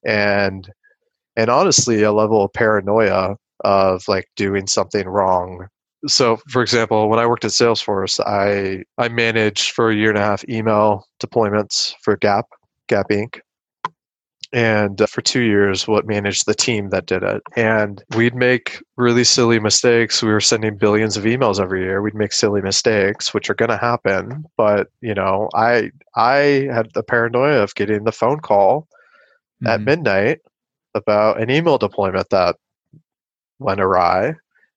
and 0.05 0.67
and 1.35 1.49
honestly 1.49 2.01
a 2.01 2.11
level 2.11 2.43
of 2.43 2.53
paranoia 2.53 3.35
of 3.63 4.03
like 4.07 4.27
doing 4.35 4.65
something 4.65 5.07
wrong. 5.07 5.67
So 6.07 6.37
for 6.49 6.63
example 6.63 7.07
when 7.09 7.19
i 7.19 7.27
worked 7.27 7.45
at 7.45 7.51
salesforce 7.51 8.19
i 8.25 8.83
i 8.97 9.07
managed 9.09 9.73
for 9.73 9.91
a 9.91 9.95
year 9.95 10.09
and 10.09 10.17
a 10.17 10.21
half 10.21 10.43
email 10.49 11.05
deployments 11.21 11.93
for 12.01 12.17
gap 12.17 12.47
gap 12.91 13.07
inc. 13.09 13.39
And 14.53 15.01
uh, 15.01 15.07
for 15.07 15.21
two 15.21 15.41
years 15.41 15.87
what 15.87 16.05
managed 16.05 16.45
the 16.45 16.53
team 16.53 16.89
that 16.89 17.05
did 17.05 17.23
it. 17.23 17.41
And 17.55 18.03
we'd 18.17 18.35
make 18.35 18.83
really 18.97 19.23
silly 19.23 19.59
mistakes. 19.59 20.21
We 20.21 20.29
were 20.29 20.41
sending 20.41 20.77
billions 20.77 21.15
of 21.15 21.23
emails 21.23 21.59
every 21.59 21.83
year. 21.83 22.01
We'd 22.01 22.15
make 22.15 22.33
silly 22.33 22.61
mistakes 22.61 23.33
which 23.33 23.49
are 23.49 23.55
going 23.55 23.69
to 23.69 23.77
happen. 23.77 24.43
But 24.57 24.87
you 25.01 25.13
know 25.13 25.49
i 25.55 25.89
i 26.15 26.67
had 26.71 26.89
the 26.93 27.03
paranoia 27.03 27.63
of 27.63 27.75
getting 27.75 28.03
the 28.03 28.11
phone 28.11 28.41
call 28.41 28.87
mm-hmm. 29.63 29.67
at 29.67 29.81
midnight 29.81 30.39
about 30.93 31.41
an 31.41 31.49
email 31.49 31.77
deployment 31.77 32.29
that 32.31 32.57
went 33.59 33.79
awry 33.79 34.33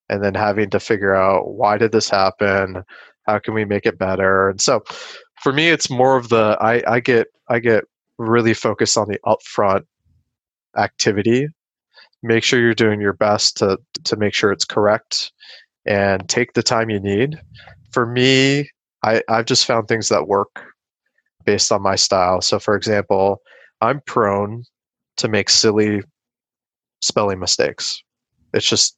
and 0.09 0.23
then 0.23 0.35
having 0.35 0.71
to 0.71 0.79
figure 0.79 1.17
out 1.17 1.49
why 1.49 1.79
did 1.79 1.91
this 1.91 2.09
happen? 2.09 2.85
How 3.27 3.41
can 3.41 3.55
we 3.55 3.65
make 3.65 3.87
it 3.87 3.99
better? 3.99 4.51
And 4.51 4.61
so 4.61 4.85
for 5.43 5.53
me 5.53 5.69
it's 5.69 5.91
more 5.91 6.17
of 6.17 6.29
the 6.29 6.57
i 6.61 6.83
i 6.87 7.01
get 7.01 7.29
i 7.49 7.59
get 7.59 7.85
really 8.19 8.55
focus 8.55 8.97
on 8.97 9.09
the 9.09 9.19
upfront 9.25 9.83
activity. 10.77 11.49
Make 12.23 12.43
sure 12.43 12.61
you're 12.61 12.75
doing 12.75 13.01
your 13.01 13.13
best 13.13 13.57
to 13.59 13.79
to 14.05 14.17
make 14.17 14.35
sure 14.35 14.53
it's 14.53 14.65
correct 14.65 15.33
and 15.87 16.29
take 16.29 16.55
the 16.55 16.63
time 16.63 16.91
you 16.91 17.01
need. 17.01 17.39
For 17.91 18.07
me, 18.07 18.71
I, 19.03 19.23
I've 19.29 19.45
just 19.45 19.67
found 19.67 19.87
things 19.87 20.09
that 20.09 20.27
work 20.27 20.65
based 21.45 21.71
on 21.71 21.83
my 21.83 21.95
style. 21.95 22.41
So 22.41 22.59
for 22.59 22.75
example, 22.75 23.43
I'm 23.81 24.01
prone 24.07 24.65
to 25.19 25.29
make 25.29 25.51
silly 25.51 26.03
spelling 27.03 27.39
mistakes. 27.39 28.03
It's 28.55 28.69
just 28.69 28.97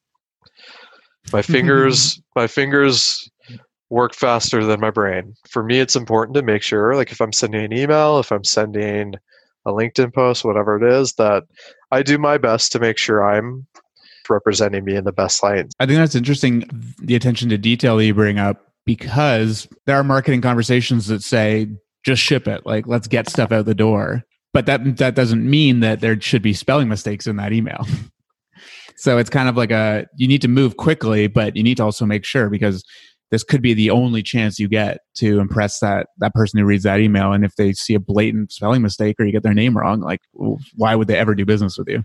my 1.32 1.42
fingers 1.54 2.20
my 2.36 2.46
fingers 2.46 3.28
work 3.90 4.14
faster 4.14 4.64
than 4.64 4.80
my 4.80 4.90
brain. 4.90 5.34
For 5.48 5.62
me, 5.62 5.78
it's 5.78 5.96
important 5.96 6.34
to 6.36 6.42
make 6.42 6.62
sure, 6.62 6.94
like 6.96 7.12
if 7.12 7.20
I'm 7.20 7.32
sending 7.32 7.64
an 7.64 7.72
email, 7.72 8.18
if 8.18 8.32
I'm 8.32 8.44
sending 8.44 9.14
a 9.66 9.70
LinkedIn 9.70 10.14
post, 10.14 10.44
whatever 10.44 10.76
it 10.76 10.92
is, 10.92 11.14
that 11.14 11.44
I 11.90 12.02
do 12.02 12.18
my 12.18 12.38
best 12.38 12.72
to 12.72 12.78
make 12.78 12.98
sure 12.98 13.24
I'm 13.24 13.66
representing 14.28 14.84
me 14.84 14.96
in 14.96 15.04
the 15.04 15.12
best 15.12 15.42
light. 15.42 15.66
I 15.78 15.86
think 15.86 15.98
that's 15.98 16.14
interesting, 16.14 16.68
the 16.98 17.14
attention 17.14 17.48
to 17.50 17.58
detail 17.58 18.00
you 18.02 18.14
bring 18.14 18.38
up, 18.38 18.72
because 18.84 19.68
there 19.86 19.96
are 19.96 20.04
marketing 20.04 20.40
conversations 20.40 21.06
that 21.08 21.22
say, 21.22 21.68
just 22.04 22.22
ship 22.22 22.46
it, 22.46 22.64
like 22.64 22.86
let's 22.86 23.08
get 23.08 23.28
stuff 23.28 23.52
out 23.52 23.66
the 23.66 23.74
door. 23.74 24.22
But 24.52 24.66
that 24.66 24.96
that 24.96 25.14
doesn't 25.14 25.48
mean 25.48 25.80
that 25.80 26.00
there 26.00 26.18
should 26.20 26.40
be 26.40 26.54
spelling 26.54 26.88
mistakes 26.88 27.26
in 27.26 27.36
that 27.36 27.52
email. 27.52 27.86
so 28.96 29.18
it's 29.18 29.28
kind 29.28 29.48
of 29.48 29.56
like 29.56 29.70
a 29.70 30.06
you 30.16 30.26
need 30.26 30.40
to 30.42 30.48
move 30.48 30.76
quickly, 30.76 31.26
but 31.26 31.56
you 31.56 31.62
need 31.62 31.76
to 31.76 31.82
also 31.82 32.06
make 32.06 32.24
sure 32.24 32.48
because 32.48 32.82
this 33.30 33.42
could 33.42 33.62
be 33.62 33.74
the 33.74 33.90
only 33.90 34.22
chance 34.22 34.58
you 34.58 34.68
get 34.68 35.00
to 35.16 35.40
impress 35.40 35.80
that 35.80 36.08
that 36.18 36.34
person 36.34 36.58
who 36.58 36.64
reads 36.64 36.84
that 36.84 37.00
email. 37.00 37.32
And 37.32 37.44
if 37.44 37.56
they 37.56 37.72
see 37.72 37.94
a 37.94 38.00
blatant 38.00 38.52
spelling 38.52 38.82
mistake 38.82 39.16
or 39.18 39.24
you 39.24 39.32
get 39.32 39.42
their 39.42 39.54
name 39.54 39.76
wrong 39.76 40.00
like 40.00 40.20
why 40.32 40.94
would 40.94 41.08
they 41.08 41.16
ever 41.16 41.34
do 41.34 41.44
business 41.44 41.76
with 41.76 41.88
you? 41.88 42.04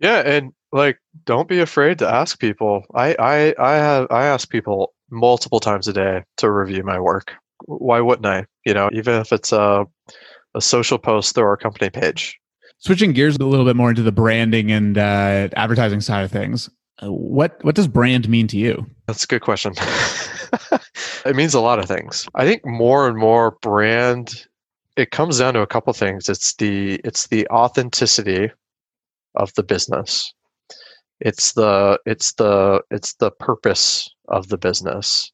Yeah 0.00 0.18
and 0.18 0.52
like 0.72 0.98
don't 1.24 1.48
be 1.48 1.60
afraid 1.60 1.98
to 2.00 2.08
ask 2.08 2.38
people. 2.38 2.84
I 2.94 3.14
i 3.18 3.54
i 3.58 3.76
have 3.76 4.06
i 4.10 4.24
ask 4.26 4.50
people 4.50 4.94
multiple 5.10 5.60
times 5.60 5.88
a 5.88 5.92
day 5.92 6.24
to 6.38 6.50
review 6.50 6.82
my 6.82 6.98
work. 6.98 7.34
Why 7.64 8.00
wouldn't 8.00 8.26
i? 8.26 8.46
You 8.64 8.74
know 8.74 8.90
even 8.92 9.14
if 9.20 9.32
it's 9.32 9.52
a 9.52 9.86
a 10.54 10.60
social 10.60 10.98
post 10.98 11.34
through 11.34 11.44
our 11.44 11.56
company 11.56 11.90
page. 11.90 12.38
Switching 12.78 13.12
gears 13.12 13.36
a 13.36 13.44
little 13.44 13.66
bit 13.66 13.76
more 13.76 13.90
into 13.90 14.02
the 14.02 14.12
branding 14.12 14.70
and 14.70 14.96
uh, 14.96 15.48
advertising 15.56 16.00
side 16.00 16.24
of 16.24 16.30
things 16.30 16.70
uh, 17.02 17.12
what 17.12 17.62
what 17.64 17.74
does 17.74 17.88
brand 17.88 18.28
mean 18.28 18.46
to 18.46 18.56
you 18.56 18.86
that's 19.06 19.24
a 19.24 19.26
good 19.26 19.42
question 19.42 19.72
it 21.24 21.36
means 21.36 21.54
a 21.54 21.60
lot 21.60 21.78
of 21.78 21.86
things. 21.86 22.28
I 22.34 22.46
think 22.46 22.64
more 22.64 23.08
and 23.08 23.16
more 23.16 23.52
brand 23.62 24.46
it 24.96 25.12
comes 25.12 25.38
down 25.38 25.54
to 25.54 25.60
a 25.60 25.66
couple 25.66 25.92
things. 25.92 26.28
It's 26.28 26.54
the 26.54 27.00
it's 27.04 27.28
the 27.28 27.46
authenticity 27.48 28.50
of 29.34 29.52
the 29.54 29.62
business. 29.62 30.32
It's 31.20 31.52
the 31.52 32.00
it's 32.06 32.32
the 32.34 32.82
it's 32.90 33.14
the 33.14 33.30
purpose 33.30 34.08
of 34.28 34.48
the 34.48 34.58
business. 34.58 35.30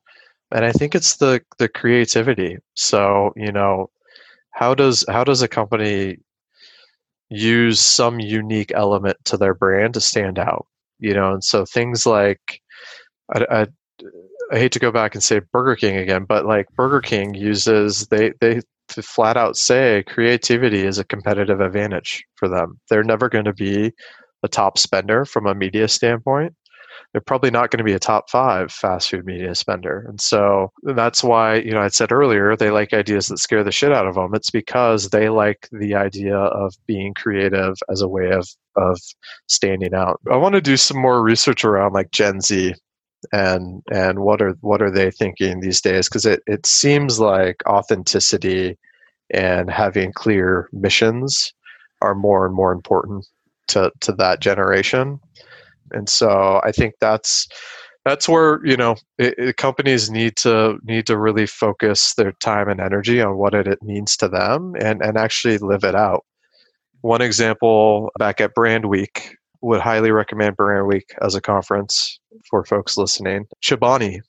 And 0.53 0.65
I 0.65 0.73
think 0.73 0.95
it's 0.95 1.17
the 1.17 1.41
the 1.59 1.69
creativity. 1.69 2.59
So, 2.75 3.33
you 3.37 3.53
know, 3.53 3.91
how 4.51 4.75
does 4.75 5.05
how 5.09 5.25
does 5.25 5.43
a 5.43 5.49
company 5.49 6.19
use 7.31 7.81
some 7.81 8.21
unique 8.21 8.73
element 8.75 9.17
to 9.25 9.37
their 9.37 9.55
brand 9.55 9.95
to 9.95 10.01
stand 10.01 10.39
out? 10.39 10.67
You 10.99 11.15
know, 11.15 11.33
and 11.33 11.45
so 11.45 11.65
things 11.65 12.07
like 12.07 12.61
I, 13.35 13.47
I, 13.51 13.67
I 14.53 14.59
hate 14.59 14.73
to 14.73 14.79
go 14.79 14.91
back 14.91 15.15
and 15.15 15.23
say 15.23 15.41
Burger 15.53 15.77
King 15.77 15.97
again, 15.97 16.25
but 16.25 16.47
like 16.47 16.67
Burger 16.77 17.01
King 17.01 17.35
uses 17.35 18.07
they 18.09 18.33
they 18.41 18.61
flat 18.89 19.37
out 19.37 19.57
say 19.57 20.05
creativity 20.07 20.87
is 20.87 20.99
a 20.99 21.05
competitive 21.05 21.61
advantage 21.61 22.25
for 22.37 22.49
them. 22.49 22.81
They're 22.91 23.05
never 23.05 23.29
going 23.29 23.47
to 23.47 23.55
be 23.55 23.93
a 24.43 24.49
top 24.49 24.79
spender 24.79 25.25
from 25.25 25.47
a 25.47 25.55
media 25.55 25.89
standpoint. 25.89 26.55
They're 27.15 27.21
probably 27.21 27.53
not 27.53 27.71
going 27.71 27.79
to 27.79 27.85
be 27.85 27.93
a 27.93 28.01
top 28.01 28.29
five 28.29 28.73
fast 28.73 29.09
food 29.09 29.25
media 29.25 29.55
spender. 29.55 30.05
And 30.09 30.21
so 30.21 30.73
that's 30.83 31.23
why, 31.23 31.55
you 31.55 31.71
know, 31.71 31.81
I 31.81 31.87
said 31.87 32.11
earlier, 32.11 32.57
they 32.57 32.73
like 32.73 32.93
ideas 32.93 33.29
that 33.29 33.39
scare 33.39 33.63
the 33.63 33.71
shit 33.71 33.93
out 33.93 34.09
of 34.09 34.17
them. 34.17 34.35
It's 34.35 34.51
because 34.51 35.11
they 35.11 35.29
like 35.29 35.69
the 35.71 35.95
idea 35.95 36.37
of 36.37 36.75
being 36.87 37.15
creative 37.15 37.77
as 37.89 38.01
a 38.01 38.09
way 38.09 38.33
of, 38.33 38.49
of 38.75 39.01
standing 39.47 39.95
out. 39.95 40.21
I 40.29 40.37
want 40.37 40.57
to 40.57 40.61
do 40.61 40.77
some 40.77 41.01
more 41.01 41.23
research 41.23 41.65
around 41.65 41.93
like 41.93 42.11
Gen 42.11 42.41
Z 42.41 42.75
and 43.33 43.83
and 43.93 44.19
what 44.19 44.43
are 44.43 44.57
what 44.61 44.83
are 44.83 44.91
they 44.91 45.11
thinking 45.11 45.61
these 45.61 45.81
days 45.81 46.09
because 46.09 46.27
it, 46.27 46.43
it 46.47 46.67
seems 46.67 47.21
like 47.21 47.63
authenticity 47.67 48.77
and 49.31 49.71
having 49.71 50.13
clear 50.13 50.69
missions 50.73 51.55
are 52.03 52.15
more 52.15 52.45
and 52.45 52.55
more 52.55 52.73
important 52.73 53.27
to 53.69 53.91
to 54.01 54.13
that 54.13 54.41
generation 54.41 55.19
and 55.93 56.09
so 56.09 56.61
i 56.65 56.73
think 56.73 56.95
that's 57.01 57.47
that's 58.05 58.29
where 58.29 58.65
you 58.65 58.77
know 58.77 58.97
it, 59.19 59.35
it, 59.39 59.57
companies 59.57 60.11
need 60.11 60.37
to 60.37 60.79
need 60.85 61.07
to 61.07 61.17
really 61.17 61.47
focus 61.47 62.15
their 62.15 62.33
time 62.33 62.69
and 62.69 62.81
energy 62.81 63.21
on 63.21 63.37
what 63.37 63.55
it, 63.55 63.67
it 63.67 63.83
means 63.83 64.17
to 64.17 64.29
them 64.29 64.75
and 64.81 65.03
and 65.03 65.17
actually 65.17 65.59
live 65.59 65.85
it 65.85 65.95
out 65.95 66.25
one 67.01 67.23
example 67.23 68.11
back 68.19 68.41
at 68.41 68.55
brand 68.55 68.87
week 68.87 69.37
would 69.65 69.81
highly 69.81 70.11
recommend 70.11 70.57
Brand 70.57 70.87
Week 70.87 71.15
as 71.23 71.35
a 71.35 71.41
conference 71.41 72.21
for 72.51 72.65
folks 72.67 72.99
listening. 72.99 73.47
Chobani, 73.63 74.21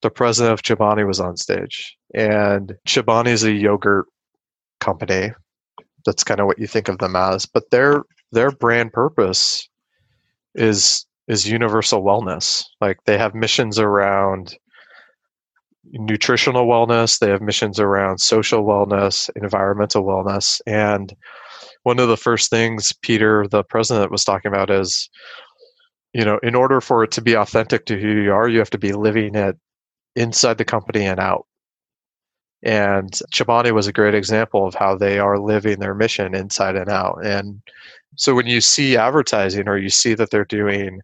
the 0.00 0.10
president 0.10 0.52
of 0.52 0.62
Chobani 0.62 1.04
was 1.04 1.18
on 1.18 1.36
stage, 1.36 1.96
and 2.14 2.74
Chobani 2.86 3.28
is 3.28 3.42
a 3.42 3.50
yogurt 3.50 4.06
company. 4.78 5.32
That's 6.06 6.22
kind 6.22 6.38
of 6.38 6.46
what 6.46 6.60
you 6.60 6.68
think 6.68 6.88
of 6.88 6.98
them 6.98 7.16
as, 7.16 7.46
but 7.46 7.70
their 7.70 8.04
their 8.30 8.52
brand 8.52 8.92
purpose 8.92 9.68
is 10.54 11.06
is 11.28 11.48
universal 11.48 12.02
wellness. 12.02 12.64
Like 12.80 12.98
they 13.04 13.16
have 13.18 13.34
missions 13.34 13.78
around 13.78 14.56
nutritional 15.92 16.66
wellness, 16.66 17.18
they 17.18 17.30
have 17.30 17.40
missions 17.40 17.78
around 17.78 18.18
social 18.18 18.64
wellness, 18.64 19.30
environmental 19.36 20.04
wellness, 20.04 20.60
and 20.66 21.14
one 21.82 21.98
of 21.98 22.08
the 22.08 22.16
first 22.16 22.50
things 22.50 22.92
Peter, 23.02 23.46
the 23.48 23.64
president, 23.64 24.10
was 24.10 24.24
talking 24.24 24.50
about 24.50 24.70
is, 24.70 25.08
you 26.12 26.24
know, 26.24 26.38
in 26.42 26.54
order 26.54 26.80
for 26.80 27.04
it 27.04 27.10
to 27.12 27.22
be 27.22 27.34
authentic 27.34 27.86
to 27.86 27.98
who 27.98 28.22
you 28.22 28.32
are, 28.32 28.48
you 28.48 28.58
have 28.58 28.70
to 28.70 28.78
be 28.78 28.92
living 28.92 29.34
it 29.34 29.56
inside 30.16 30.58
the 30.58 30.64
company 30.64 31.06
and 31.06 31.20
out. 31.20 31.46
And 32.62 33.10
Chobani 33.32 33.72
was 33.72 33.86
a 33.86 33.92
great 33.92 34.14
example 34.14 34.66
of 34.66 34.74
how 34.74 34.94
they 34.94 35.18
are 35.18 35.38
living 35.38 35.78
their 35.78 35.94
mission 35.94 36.34
inside 36.34 36.76
and 36.76 36.90
out. 36.90 37.24
And 37.24 37.62
so 38.20 38.34
when 38.34 38.46
you 38.46 38.60
see 38.60 38.98
advertising 38.98 39.66
or 39.66 39.78
you 39.78 39.88
see 39.88 40.12
that 40.12 40.30
they're 40.30 40.44
doing, 40.44 41.00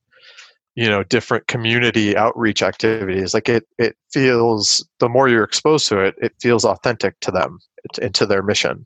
you 0.75 0.87
know, 0.87 1.03
different 1.03 1.47
community 1.47 2.15
outreach 2.15 2.63
activities, 2.63 3.33
like 3.33 3.49
it, 3.49 3.67
it 3.79 3.97
feels, 4.13 4.87
the 4.99 5.09
more 5.09 5.27
you're 5.27 5.43
exposed 5.43 5.89
to 5.89 5.99
it, 5.99 6.15
it 6.21 6.35
feels 6.43 6.67
authentic 6.67 7.19
to 7.21 7.31
them 7.31 7.59
and 8.03 8.15
to 8.15 8.27
their 8.27 8.43
mission. 8.43 8.85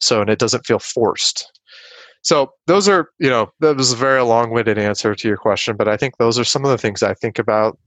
So, 0.00 0.22
and 0.22 0.30
it 0.30 0.38
doesn't 0.38 0.64
feel 0.64 0.78
forced. 0.78 1.60
so 2.22 2.50
those 2.66 2.88
are 2.88 3.10
you 3.18 3.28
know 3.28 3.50
that 3.60 3.76
was 3.76 3.92
a 3.92 3.96
very 3.96 4.22
long-winded 4.22 4.78
answer 4.78 5.14
to 5.14 5.28
your 5.28 5.36
question 5.36 5.76
but 5.76 5.88
i 5.88 5.96
think 5.96 6.16
those 6.16 6.38
are 6.38 6.44
some 6.44 6.64
of 6.64 6.70
the 6.70 6.78
things 6.78 7.02
i 7.02 7.14
think 7.14 7.38
about 7.38 7.78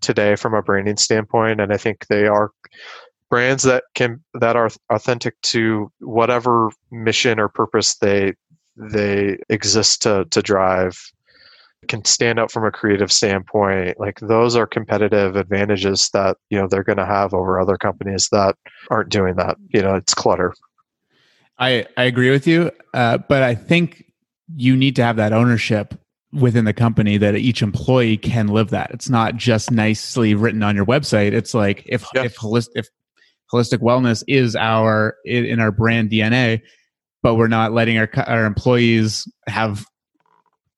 today 0.00 0.36
from 0.36 0.54
a 0.54 0.62
branding 0.62 0.96
standpoint 0.96 1.60
and 1.60 1.72
i 1.72 1.76
think 1.76 2.06
they 2.08 2.26
are 2.26 2.50
brands 3.30 3.62
that 3.62 3.84
can 3.94 4.22
that 4.34 4.56
are 4.56 4.70
authentic 4.90 5.40
to 5.42 5.90
whatever 6.00 6.70
mission 6.90 7.38
or 7.38 7.48
purpose 7.48 7.96
they 7.96 8.32
they 8.90 9.38
exist 9.48 10.02
to 10.02 10.24
to 10.30 10.42
drive 10.42 10.98
can 11.88 12.04
stand 12.04 12.38
out 12.38 12.50
from 12.50 12.64
a 12.64 12.70
creative 12.70 13.10
standpoint 13.10 13.98
like 13.98 14.20
those 14.20 14.54
are 14.54 14.66
competitive 14.66 15.34
advantages 15.36 16.10
that 16.12 16.36
you 16.48 16.58
know 16.58 16.68
they're 16.68 16.84
going 16.84 16.98
to 16.98 17.06
have 17.06 17.34
over 17.34 17.60
other 17.60 17.76
companies 17.76 18.28
that 18.30 18.56
aren't 18.90 19.10
doing 19.10 19.34
that 19.36 19.56
you 19.70 19.82
know 19.82 19.94
it's 19.94 20.14
clutter. 20.14 20.54
I 21.58 21.86
i 21.96 22.04
agree 22.04 22.30
with 22.30 22.46
you 22.46 22.70
uh, 22.94 23.18
but 23.18 23.42
i 23.42 23.54
think 23.54 24.04
you 24.54 24.76
need 24.76 24.96
to 24.96 25.04
have 25.04 25.16
that 25.16 25.32
ownership 25.32 25.94
within 26.32 26.64
the 26.64 26.72
company 26.72 27.18
that 27.18 27.36
each 27.36 27.62
employee 27.62 28.16
can 28.16 28.48
live 28.48 28.70
that. 28.70 28.90
It's 28.90 29.10
not 29.10 29.36
just 29.36 29.70
nicely 29.70 30.34
written 30.34 30.62
on 30.62 30.74
your 30.74 30.86
website. 30.86 31.32
It's 31.32 31.54
like 31.54 31.82
if 31.86 32.06
yeah. 32.14 32.24
if 32.24 32.36
holistic 32.36 32.70
if 32.74 32.88
holistic 33.52 33.78
wellness 33.78 34.24
is 34.28 34.56
our 34.56 35.16
in 35.26 35.60
our 35.60 35.70
brand 35.70 36.10
dna 36.10 36.60
but 37.22 37.36
we're 37.36 37.48
not 37.48 37.72
letting 37.72 37.98
our 37.98 38.08
our 38.26 38.44
employees 38.44 39.26
have 39.46 39.86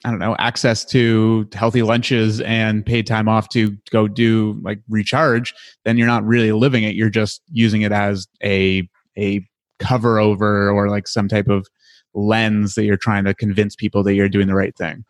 I 0.05 0.11
don't 0.11 0.19
know, 0.19 0.37
access 0.39 0.85
to 0.87 1.49
healthy 1.55 1.83
lunches 1.83 2.43
and 2.43 2.85
paid 2.85 3.07
time 3.07 3.27
off 3.27 3.49
to 3.51 3.75
go 3.91 4.07
do 4.07 4.61
like 4.63 4.81
recharge, 4.87 5.55
then 5.87 5.97
you're 5.97 6.07
not 6.07 6.25
really 6.27 6.53
living 6.53 6.85
it. 6.85 6.95
You're 6.95 7.09
just 7.09 7.41
using 7.51 7.83
it 7.83 7.93
as 7.93 8.29
a 8.43 8.87
a 9.17 9.47
cover 9.79 10.19
over 10.19 10.71
or 10.71 10.91
like 10.91 11.09
some 11.09 11.27
type 11.27 11.49
of 11.49 11.67
lens 12.13 12.75
that 12.75 12.85
you're 12.85 12.99
trying 12.99 13.25
to 13.25 13.35
convince 13.35 13.75
people 13.75 14.03
that 14.03 14.15
you're 14.15 14.29
doing 14.29 14.47
the 14.47 14.55
right 14.55 14.77
thing. 14.77 15.05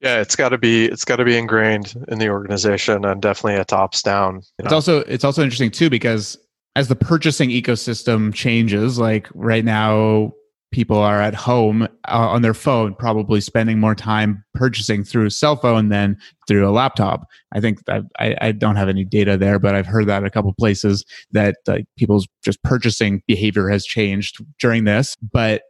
Yeah, 0.00 0.20
it's 0.20 0.34
got 0.34 0.48
to 0.50 0.58
be 0.58 0.86
it's 0.86 1.04
got 1.04 1.16
to 1.16 1.24
be 1.24 1.36
ingrained 1.36 1.94
in 2.08 2.18
the 2.18 2.28
organization 2.28 3.04
and 3.04 3.22
definitely 3.22 3.60
a 3.60 3.64
tops 3.64 4.02
down. 4.02 4.34
You 4.34 4.64
know? 4.64 4.64
It's 4.64 4.72
also 4.72 4.98
it's 5.00 5.24
also 5.24 5.42
interesting 5.42 5.70
too 5.70 5.88
because 5.88 6.36
as 6.74 6.88
the 6.88 6.96
purchasing 6.96 7.50
ecosystem 7.50 8.34
changes, 8.34 8.98
like 8.98 9.28
right 9.34 9.64
now 9.64 10.32
people 10.76 10.98
are 10.98 11.22
at 11.22 11.34
home 11.34 11.84
uh, 11.84 11.88
on 12.06 12.42
their 12.42 12.52
phone, 12.52 12.94
probably 12.94 13.40
spending 13.40 13.80
more 13.80 13.94
time 13.94 14.44
purchasing 14.52 15.02
through 15.02 15.30
cell 15.30 15.56
phone 15.56 15.88
than 15.88 16.18
through 16.46 16.68
a 16.68 16.70
laptop. 16.70 17.26
I 17.54 17.60
think 17.60 17.78
I, 17.88 18.02
I 18.42 18.52
don't 18.52 18.76
have 18.76 18.90
any 18.90 19.02
data 19.02 19.38
there, 19.38 19.58
but 19.58 19.74
I've 19.74 19.86
heard 19.86 20.06
that 20.08 20.22
a 20.22 20.28
couple 20.28 20.52
places 20.52 21.02
that 21.32 21.56
uh, 21.66 21.78
people's 21.96 22.28
just 22.44 22.62
purchasing 22.62 23.22
behavior 23.26 23.70
has 23.70 23.86
changed 23.86 24.36
during 24.58 24.84
this. 24.84 25.16
But 25.32 25.62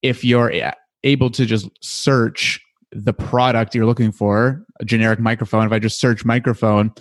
if 0.00 0.24
you're 0.24 0.52
able 1.02 1.30
to 1.30 1.44
just 1.44 1.68
search 1.82 2.60
the 2.92 3.12
product 3.12 3.74
you're 3.74 3.84
looking 3.84 4.12
for, 4.12 4.64
a 4.78 4.84
generic 4.84 5.18
microphone, 5.18 5.66
if 5.66 5.72
I 5.72 5.80
just 5.80 5.98
search 5.98 6.24
microphone, 6.24 6.92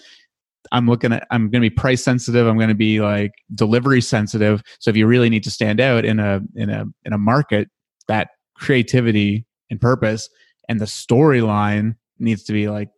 I'm 0.71 0.87
looking 0.87 1.13
at 1.13 1.27
I'm 1.31 1.49
going 1.49 1.61
to 1.61 1.69
be 1.69 1.75
price 1.75 2.03
sensitive. 2.03 2.47
I'm 2.47 2.57
going 2.57 2.69
to 2.69 2.75
be 2.75 3.01
like 3.01 3.31
delivery 3.55 4.01
sensitive. 4.01 4.61
So 4.79 4.89
if 4.89 4.95
you 4.95 5.07
really 5.07 5.29
need 5.29 5.43
to 5.43 5.51
stand 5.51 5.79
out 5.79 6.05
in 6.05 6.19
a 6.19 6.41
in 6.55 6.69
a 6.69 6.85
in 7.05 7.13
a 7.13 7.17
market, 7.17 7.69
that 8.07 8.29
creativity 8.55 9.45
and 9.69 9.81
purpose 9.81 10.29
and 10.69 10.79
the 10.79 10.85
storyline 10.85 11.95
needs 12.19 12.43
to 12.43 12.53
be 12.53 12.69
like 12.69 12.89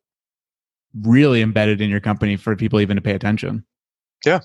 really 1.02 1.42
embedded 1.42 1.82
in 1.82 1.90
your 1.90 2.00
company 2.00 2.36
for 2.36 2.56
people 2.56 2.80
even 2.80 2.96
to 2.96 3.02
pay 3.02 3.14
attention. 3.14 3.66
Yeah. 4.26 4.42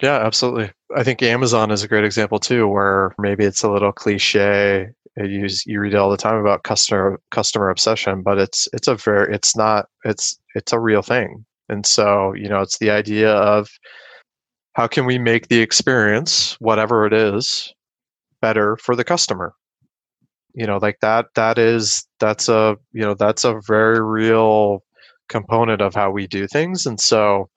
Yeah, 0.00 0.16
absolutely. 0.16 0.72
I 0.96 1.04
think 1.04 1.22
Amazon 1.22 1.70
is 1.70 1.84
a 1.84 1.88
great 1.88 2.04
example 2.04 2.40
too, 2.40 2.66
where 2.66 3.14
maybe 3.18 3.44
it's 3.44 3.62
a 3.62 3.70
little 3.70 3.92
cliche. 3.92 4.88
You 5.16 5.46
you 5.66 5.78
read 5.78 5.94
all 5.94 6.10
the 6.10 6.16
time 6.16 6.36
about 6.36 6.64
customer 6.64 7.20
customer 7.30 7.68
obsession, 7.70 8.22
but 8.22 8.38
it's 8.38 8.66
it's 8.72 8.88
a 8.88 8.96
very 8.96 9.32
it's 9.32 9.54
not 9.54 9.86
it's 10.04 10.36
it's 10.54 10.72
a 10.72 10.80
real 10.80 11.02
thing. 11.02 11.44
And 11.72 11.86
so, 11.86 12.34
you 12.34 12.48
know, 12.48 12.60
it's 12.60 12.78
the 12.78 12.90
idea 12.90 13.32
of 13.32 13.70
how 14.74 14.86
can 14.86 15.06
we 15.06 15.18
make 15.18 15.48
the 15.48 15.60
experience, 15.60 16.56
whatever 16.60 17.06
it 17.06 17.14
is, 17.14 17.72
better 18.42 18.76
for 18.76 18.94
the 18.94 19.04
customer? 19.04 19.54
You 20.54 20.66
know, 20.66 20.76
like 20.76 20.98
that, 21.00 21.26
that 21.34 21.56
is, 21.56 22.06
that's 22.20 22.48
a, 22.50 22.76
you 22.92 23.00
know, 23.00 23.14
that's 23.14 23.44
a 23.44 23.58
very 23.66 24.02
real 24.02 24.84
component 25.30 25.80
of 25.80 25.94
how 25.94 26.10
we 26.10 26.26
do 26.26 26.46
things. 26.46 26.84
And 26.84 27.00
so, 27.00 27.48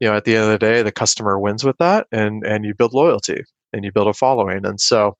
you 0.00 0.08
know, 0.08 0.16
at 0.16 0.24
the 0.24 0.36
end 0.36 0.44
of 0.44 0.50
the 0.50 0.58
day, 0.58 0.82
the 0.82 0.90
customer 0.90 1.38
wins 1.38 1.64
with 1.64 1.76
that 1.78 2.06
and, 2.12 2.42
and 2.46 2.64
you 2.64 2.74
build 2.74 2.94
loyalty 2.94 3.44
and 3.74 3.84
you 3.84 3.92
build 3.92 4.08
a 4.08 4.14
following. 4.14 4.64
And 4.64 4.80
so, 4.80 5.18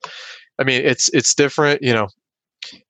I 0.59 0.65
mean, 0.65 0.81
it's, 0.83 1.11
it's 1.13 1.35
different, 1.35 1.83
you 1.83 1.93
know, 1.93 2.09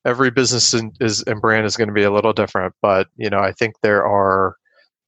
every 0.05 0.31
business 0.31 0.75
in, 0.75 0.93
is 1.01 1.25
and 1.25 1.41
brand 1.41 1.67
is 1.67 1.77
going 1.77 1.89
to 1.89 1.95
be 1.95 2.05
a 2.05 2.13
little 2.13 2.33
different, 2.33 2.73
but, 2.81 3.09
you 3.17 3.31
know, 3.31 3.41
I 3.41 3.51
think 3.51 3.75
there 3.83 4.07
are, 4.07 4.55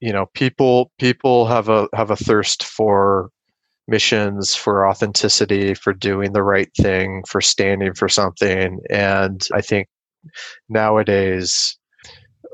you 0.03 0.13
know 0.13 0.27
people 0.35 0.91
people 0.99 1.47
have 1.47 1.69
a 1.69 1.89
have 1.95 2.11
a 2.11 2.17
thirst 2.17 2.65
for 2.65 3.31
missions 3.89 4.55
for 4.55 4.87
authenticity 4.87 5.75
for 5.75 5.93
doing 5.93 6.33
the 6.33 6.43
right 6.43 6.71
thing 6.77 7.23
for 7.27 7.41
standing 7.41 7.95
for 7.95 8.09
something. 8.09 8.81
And 8.91 9.47
i 9.55 9.61
think 9.61 9.89
nowadays 10.69 11.77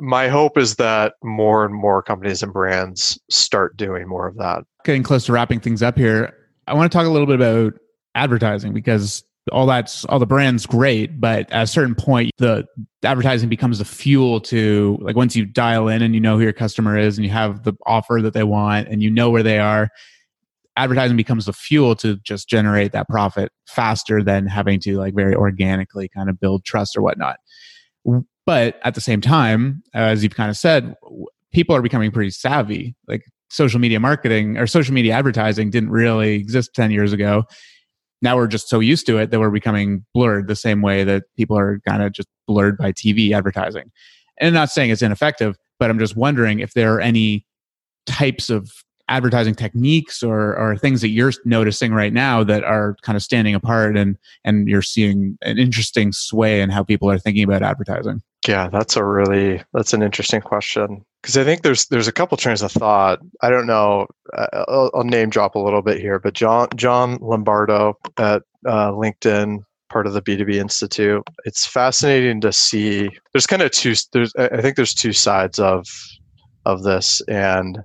my 0.01 0.29
hope 0.29 0.57
is 0.57 0.77
that 0.77 1.15
more 1.25 1.65
and 1.65 1.75
more 1.75 2.03
companies 2.03 2.43
and 2.43 2.53
brands 2.53 3.19
start 3.31 3.77
doing 3.77 4.07
more 4.07 4.29
of 4.29 4.37
that. 4.37 4.63
Getting 4.85 5.03
close 5.03 5.27
to 5.27 5.33
wrapping 5.33 5.61
things 5.61 5.83
up 5.83 5.97
here 5.97 6.35
i 6.67 6.75
want 6.75 6.91
to 6.93 6.97
talk 6.97 7.07
a 7.07 7.11
little 7.11 7.27
bit 7.27 7.37
about 7.37 7.73
advertising 8.15 8.75
because 8.75 9.25
all 9.51 9.67
that's 9.67 10.05
all 10.07 10.19
the 10.19 10.27
brand's 10.27 10.67
great 10.67 11.21
but 11.21 11.51
at 11.53 11.65
a 11.65 11.67
certain 11.67 11.95
point 11.95 12.31
the 12.39 12.67
advertising 13.05 13.49
becomes 13.49 13.79
the 13.79 13.85
fuel 13.85 14.41
to 14.41 14.99
like 15.01 15.17
once 15.17 15.37
you 15.37 15.45
dial 15.45 15.89
in 15.89 16.03
and 16.03 16.15
you 16.15 16.21
know 16.21 16.37
who 16.37 16.43
your 16.43 16.53
customer 16.53 16.97
is 16.97 17.17
and 17.19 17.25
you 17.25 17.31
have 17.31 17.65
the 17.65 17.73
offer 17.87 18.21
that 18.23 18.35
they 18.35 18.45
want 18.45 18.89
and 18.89 19.03
you 19.03 19.11
know 19.11 19.31
where 19.31 19.43
they 19.43 19.59
are 19.59 19.89
advertising 20.79 21.17
becomes 21.17 21.47
the 21.47 21.53
fuel 21.53 21.97
to 21.97 22.17
just 22.19 22.49
generate 22.49 22.93
that 22.93 23.09
profit 23.09 23.51
faster 23.67 24.23
than 24.23 24.47
having 24.47 24.79
to 24.81 24.97
like 24.97 25.15
very 25.15 25.35
organically 25.35 26.09
kind 26.09 26.31
of 26.31 26.39
build 26.41 26.65
trust 26.65 26.97
or 26.97 27.03
whatnot. 27.03 27.39
But 28.47 28.79
at 28.85 28.95
the 28.95 29.01
same 29.01 29.21
time 29.21 29.83
as 29.93 30.23
you've 30.23 30.37
kind 30.37 30.51
of 30.51 30.57
said 30.57 30.95
people 31.53 31.75
are 31.75 31.83
becoming 31.83 32.13
pretty 32.13 32.31
savvy. 32.31 32.95
Like 33.09 33.25
social 33.51 33.81
media 33.81 33.99
marketing 33.99 34.57
or 34.57 34.67
social 34.67 34.95
media 34.95 35.15
advertising 35.15 35.71
didn't 35.71 35.91
really 35.91 36.35
exist 36.37 36.75
10 36.75 36.91
years 36.93 37.13
ago 37.13 37.45
now 38.23 38.37
we're 38.37 38.47
just 38.47 38.69
so 38.69 38.81
used 38.81 39.07
to 39.07 39.19
it 39.19 39.31
that 39.31 39.39
we're 39.39 39.51
becoming 39.51 40.05
blurred 40.15 40.49
the 40.49 40.57
same 40.57 40.83
way 40.83 41.05
that 41.05 41.25
people 41.37 41.59
are 41.59 41.81
kind 41.87 42.03
of 42.03 42.13
just 42.13 42.29
blurred 42.47 42.77
by 42.77 42.93
TV 42.93 43.33
advertising. 43.33 43.91
And 44.39 44.49
I'm 44.49 44.55
not 44.55 44.71
saying 44.71 44.91
it's 44.91 45.03
ineffective, 45.03 45.57
but 45.79 45.91
I'm 45.91 45.99
just 45.99 46.17
wondering 46.17 46.61
if 46.61 46.75
there 46.75 46.95
are 46.95 47.01
any 47.01 47.47
types 48.07 48.51
of 48.51 48.71
advertising 49.09 49.55
techniques 49.55 50.23
or, 50.23 50.57
or 50.57 50.77
things 50.77 51.01
that 51.01 51.09
you're 51.09 51.33
noticing 51.45 51.93
right 51.93 52.13
now 52.13 52.45
that 52.45 52.63
are 52.65 52.97
kind 53.03 53.17
of 53.17 53.23
standing 53.23 53.55
apart 53.55 53.97
and 53.97 54.19
and 54.45 54.69
you're 54.69 54.83
seeing 54.83 55.39
an 55.43 55.59
interesting 55.59 56.13
sway 56.13 56.61
in 56.61 56.71
how 56.71 56.85
people 56.85 57.11
are 57.11 57.19
thinking 57.19 57.43
about 57.43 57.63
advertising 57.63 58.23
yeah 58.47 58.69
that's 58.69 58.97
a 58.97 59.05
really 59.05 59.63
that's 59.73 59.95
an 59.95 60.03
interesting 60.03 60.43
question 60.43 61.03
because 61.23 61.37
I 61.37 61.45
think 61.45 61.63
there's 61.63 61.87
there's 61.87 62.09
a 62.09 62.13
couple 62.13 62.37
trains 62.37 62.63
of 62.63 62.73
thought. 62.73 63.21
I 63.43 63.51
don't 63.51 63.67
know. 63.67 64.07
Uh, 64.37 64.65
I'll, 64.69 64.91
I'll, 64.95 65.05
name 65.05 65.31
drop 65.31 65.55
a 65.55 65.59
little 65.59 65.83
bit 65.83 66.01
here, 66.01 66.19
but 66.19 66.35
Jon 66.35 66.69
Jon 66.77 67.19
Lombardo 67.21 67.95
at 68.19 68.43
uh, 68.67 68.93
LinkedIn, 68.93 69.59
part 69.91 70.07
of 70.07 70.13
the 70.13 70.23
B2B 70.23 70.55
Institute. 70.55 71.23
It's 71.45 71.67
fascinating 71.67 72.41
to 72.43 72.53
see. 72.53 73.11
There's 73.33 73.47
kind 73.47 73.63
of 73.63 73.71
two. 73.73 73.95
There's 74.13 74.35
I 74.37 74.61
think 74.61 74.77
there's 74.77 74.95
two 74.95 75.13
sides 75.13 75.59
of 75.59 75.87
of 76.65 76.83
this, 76.83 77.21
and 77.29 77.79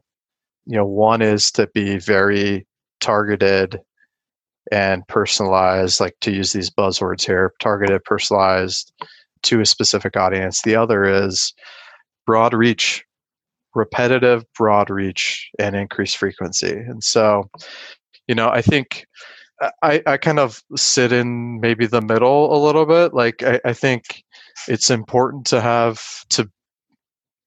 you 0.65 0.77
know, 0.77 0.85
one 0.85 1.21
is 1.21 1.51
to 1.51 1.67
be 1.73 1.97
very 1.97 2.67
targeted 3.01 3.79
and 4.71 5.05
personalized, 5.07 5.99
like 5.99 6.15
to 6.21 6.31
use 6.31 6.53
these 6.53 6.69
buzzwords 6.69 7.25
here, 7.25 7.53
targeted, 7.59 8.03
personalized 8.05 8.93
to 9.43 9.59
a 9.59 9.65
specific 9.65 10.15
audience. 10.15 10.61
The 10.61 10.75
other 10.75 11.03
is 11.03 11.53
broad 12.25 12.53
reach 12.53 13.03
repetitive, 13.75 14.45
broad 14.53 14.89
reach, 14.89 15.49
and 15.59 15.75
increased 15.75 16.17
frequency. 16.17 16.71
And 16.71 17.03
so, 17.03 17.49
you 18.27 18.35
know, 18.35 18.49
I 18.49 18.61
think 18.61 19.05
uh, 19.61 19.71
I, 19.81 20.01
I 20.05 20.17
kind 20.17 20.39
of 20.39 20.61
sit 20.75 21.11
in 21.11 21.59
maybe 21.59 21.85
the 21.85 22.01
middle 22.01 22.55
a 22.55 22.59
little 22.63 22.85
bit. 22.85 23.13
Like, 23.13 23.43
I, 23.43 23.59
I 23.65 23.73
think 23.73 24.23
it's 24.67 24.89
important 24.89 25.45
to 25.47 25.61
have 25.61 26.01
to 26.29 26.49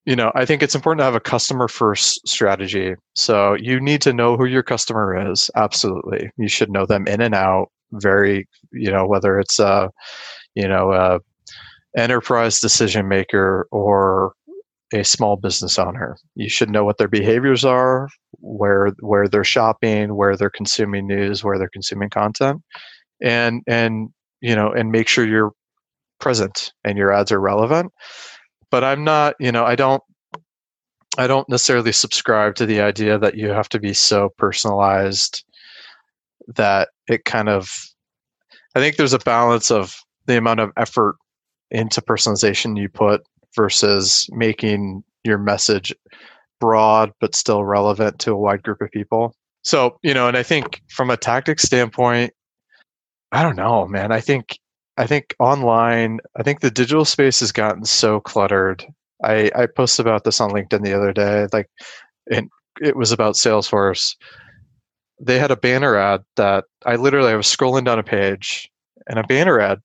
you 0.05 0.17
know 0.17 0.33
i 0.35 0.45
think 0.45 0.63
it's 0.63 0.75
important 0.75 1.01
to 1.01 1.05
have 1.05 1.15
a 1.15 1.21
customer 1.21 1.69
first 1.69 2.27
strategy 2.27 2.95
so 3.15 3.55
you 3.55 3.81
need 3.81 4.01
to 4.01 4.13
know 4.13 4.37
who 4.37 4.47
your 4.47 4.63
customer 4.63 5.31
is 5.31 5.51
absolutely 5.57 6.31
you 6.37 6.49
should 6.49 6.71
know 6.71 6.87
them 6.87 7.07
in 7.07 7.21
and 7.21 7.35
out 7.35 7.71
very 7.93 8.49
you 8.73 8.91
know 8.91 9.07
whether 9.07 9.39
it's 9.39 9.59
a 9.59 9.91
you 10.55 10.67
know 10.67 10.93
a 10.93 11.21
enterprise 11.99 12.61
decision 12.61 13.09
maker 13.09 13.67
or 13.71 14.33
a 14.93 15.03
small 15.05 15.37
business 15.37 15.79
owner. 15.79 16.17
You 16.35 16.49
should 16.49 16.71
know 16.71 16.85
what 16.85 16.99
their 16.99 17.09
behaviors 17.09 17.65
are, 17.65 18.09
where 18.39 18.91
where 19.01 19.29
they're 19.29 19.45
shopping, 19.45 20.15
where 20.15 20.37
they're 20.37 20.51
consuming 20.51 21.07
news, 21.07 21.43
where 21.43 21.59
they're 21.59 21.69
consuming 21.69 22.11
content, 22.11 22.63
and 23.23 23.63
and 23.67 24.11
you 24.41 24.55
know 24.55 24.71
and 24.73 24.93
make 24.93 25.09
sure 25.09 25.27
you're 25.27 25.53
present 26.21 26.73
and 26.85 26.97
your 26.97 27.13
ads 27.13 27.33
are 27.33 27.41
relevant. 27.41 27.93
But 28.71 28.85
I'm 28.85 29.05
not, 29.05 29.35
you 29.41 29.53
know, 29.53 29.65
I 29.65 29.77
don't 29.77 30.03
I 31.19 31.27
don't 31.27 31.49
necessarily 31.49 31.93
subscribe 31.93 32.55
to 32.57 32.67
the 32.67 32.81
idea 32.81 33.19
that 33.19 33.37
you 33.37 33.49
have 33.49 33.69
to 33.71 33.81
be 33.81 33.95
so 33.95 34.31
personalized 34.37 35.45
that 36.55 36.89
it 37.09 37.25
kind 37.25 37.49
of 37.49 37.71
I 38.75 38.81
think 38.81 38.97
there's 38.97 39.15
a 39.15 39.19
balance 39.19 39.71
of 39.71 39.97
the 40.27 40.37
amount 40.37 40.61
of 40.61 40.71
effort 40.77 41.17
into 41.71 42.01
personalization 42.01 42.79
you 42.79 42.89
put 42.89 43.23
versus 43.57 44.29
making 44.33 45.03
your 45.25 45.39
message 45.39 45.93
broad 46.61 47.13
but 47.21 47.35
still 47.35 47.65
relevant 47.65 48.19
to 48.21 48.33
a 48.33 48.37
wide 48.37 48.63
group 48.63 48.81
of 48.81 48.91
people. 48.91 49.35
So, 49.63 49.99
you 50.03 50.15
know, 50.15 50.29
and 50.29 50.37
I 50.37 50.43
think 50.43 50.81
from 50.89 51.11
a 51.11 51.17
tactics 51.17 51.65
standpoint, 51.65 52.33
I 53.33 53.43
don't 53.43 53.57
know, 53.57 53.87
man. 53.89 54.13
I 54.13 54.21
think 54.21 54.59
I 54.97 55.07
think 55.07 55.35
online, 55.39 56.21
I 56.37 56.43
think 56.43 56.61
the 56.61 56.71
digital 56.71 57.05
space 57.05 57.41
has 57.41 57.53
gotten 57.53 57.85
so 57.85 58.21
cluttered. 58.21 58.87
I, 59.23 59.51
I 59.55 59.67
posted 59.67 60.07
about 60.07 60.25
this 60.25 60.41
on 60.41 60.51
LinkedIn 60.51 60.85
the 60.85 60.95
other 60.95 61.13
day. 61.13 61.47
Like, 61.53 61.69
and 62.31 62.49
it 62.81 62.97
was 62.97 63.13
about 63.13 63.35
Salesforce. 63.35 64.17
They 65.21 65.39
had 65.39 65.51
a 65.51 65.57
banner 65.57 65.97
ad 65.97 66.23
that 66.37 66.65
I 66.85 66.97
literally 66.97 67.33
I 67.33 67.37
was 67.37 67.47
scrolling 67.47 67.85
down 67.85 67.99
a 67.99 68.03
page, 68.03 68.71
and 69.07 69.19
a 69.19 69.25
banner 69.25 69.61
ad 69.61 69.81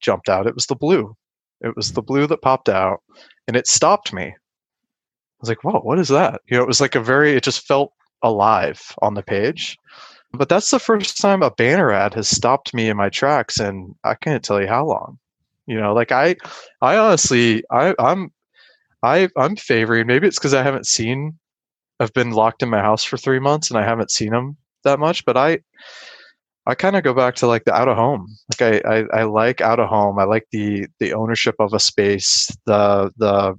jumped 0.00 0.28
out. 0.28 0.46
It 0.46 0.54
was 0.54 0.66
the 0.66 0.76
blue. 0.76 1.16
It 1.64 1.74
was 1.76 1.92
the 1.92 2.02
blue 2.02 2.26
that 2.26 2.42
popped 2.42 2.68
out, 2.68 3.02
and 3.48 3.56
it 3.56 3.66
stopped 3.66 4.12
me. 4.12 4.26
I 4.26 5.40
was 5.40 5.48
like, 5.48 5.64
"Whoa, 5.64 5.80
what 5.80 5.98
is 5.98 6.08
that?" 6.08 6.42
You 6.46 6.56
know, 6.56 6.62
it 6.62 6.68
was 6.68 6.80
like 6.80 6.94
a 6.94 7.00
very. 7.00 7.32
It 7.34 7.42
just 7.42 7.66
felt 7.66 7.92
alive 8.22 8.94
on 9.02 9.14
the 9.14 9.22
page. 9.22 9.76
But 10.32 10.48
that's 10.48 10.70
the 10.70 10.80
first 10.80 11.20
time 11.20 11.42
a 11.42 11.50
banner 11.50 11.92
ad 11.92 12.14
has 12.14 12.28
stopped 12.28 12.74
me 12.74 12.88
in 12.88 12.96
my 12.96 13.08
tracks, 13.08 13.58
and 13.58 13.94
I 14.04 14.14
can't 14.14 14.44
tell 14.44 14.60
you 14.60 14.66
how 14.66 14.84
long. 14.84 15.18
You 15.66 15.80
know, 15.80 15.94
like 15.94 16.12
I, 16.12 16.36
I 16.82 16.96
honestly, 16.96 17.62
I, 17.70 17.94
I'm, 17.98 18.32
I, 19.02 19.28
I'm 19.36 19.56
favoring. 19.56 20.06
Maybe 20.06 20.26
it's 20.26 20.38
because 20.38 20.54
I 20.54 20.62
haven't 20.62 20.86
seen. 20.86 21.38
I've 22.00 22.12
been 22.12 22.32
locked 22.32 22.62
in 22.62 22.68
my 22.68 22.80
house 22.80 23.04
for 23.04 23.16
three 23.16 23.38
months, 23.38 23.70
and 23.70 23.78
I 23.78 23.84
haven't 23.84 24.10
seen 24.10 24.30
them 24.30 24.56
that 24.82 24.98
much. 24.98 25.24
But 25.24 25.36
I, 25.36 25.60
I 26.66 26.74
kind 26.74 26.96
of 26.96 27.04
go 27.04 27.12
back 27.12 27.34
to 27.36 27.46
like 27.46 27.64
the 27.64 27.74
out 27.74 27.88
of 27.88 27.96
home. 27.96 28.26
Like 28.58 28.84
I, 28.86 28.96
I, 28.98 29.20
I 29.20 29.22
like 29.24 29.60
out 29.60 29.80
of 29.80 29.88
home. 29.88 30.18
I 30.18 30.24
like 30.24 30.46
the 30.50 30.86
the 30.98 31.12
ownership 31.12 31.54
of 31.58 31.74
a 31.74 31.80
space. 31.80 32.48
The 32.66 33.10
the 33.16 33.54